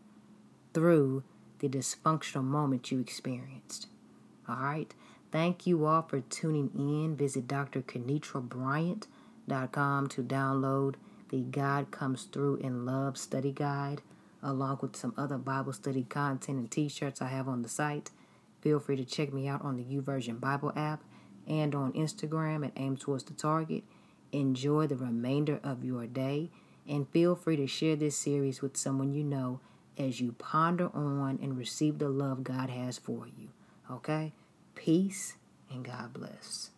through 0.74 1.22
the 1.59 1.68
dysfunctional 1.68 2.44
moment 2.44 2.90
you 2.90 2.98
experienced. 2.98 3.87
All 4.48 4.57
right? 4.57 4.92
Thank 5.32 5.66
you 5.66 5.86
all 5.86 6.02
for 6.02 6.20
tuning 6.20 6.70
in. 6.74 7.16
Visit 7.16 7.48
drkenitrabryant.com 7.48 10.06
to 10.08 10.22
download 10.22 10.96
the 11.30 11.40
God 11.40 11.90
Comes 11.90 12.24
Through 12.24 12.56
in 12.56 12.84
Love 12.84 13.16
study 13.16 13.50
guide, 13.50 14.02
along 14.42 14.80
with 14.82 14.94
some 14.94 15.14
other 15.16 15.38
Bible 15.38 15.72
study 15.72 16.04
content 16.04 16.58
and 16.58 16.70
t 16.70 16.90
shirts 16.90 17.22
I 17.22 17.28
have 17.28 17.48
on 17.48 17.62
the 17.62 17.70
site. 17.70 18.10
Feel 18.60 18.78
free 18.78 18.96
to 18.96 19.06
check 19.06 19.32
me 19.32 19.48
out 19.48 19.62
on 19.62 19.78
the 19.78 19.84
YouVersion 19.84 20.38
Bible 20.38 20.70
app 20.76 21.02
and 21.48 21.74
on 21.74 21.94
Instagram 21.94 22.66
at 22.66 22.72
Aim 22.76 22.98
Towards 22.98 23.24
the 23.24 23.32
Target. 23.32 23.84
Enjoy 24.32 24.86
the 24.86 24.96
remainder 24.96 25.60
of 25.64 25.82
your 25.82 26.06
day 26.06 26.50
and 26.86 27.08
feel 27.08 27.34
free 27.34 27.56
to 27.56 27.66
share 27.66 27.96
this 27.96 28.16
series 28.16 28.60
with 28.60 28.76
someone 28.76 29.12
you 29.12 29.24
know 29.24 29.60
as 29.98 30.20
you 30.20 30.32
ponder 30.32 30.90
on 30.94 31.38
and 31.42 31.56
receive 31.56 31.98
the 31.98 32.08
love 32.08 32.44
God 32.44 32.70
has 32.70 32.98
for 32.98 33.26
you. 33.26 33.48
Okay? 33.90 34.32
Peace 34.74 35.35
and 35.70 35.85
God 35.85 36.12
bless. 36.12 36.71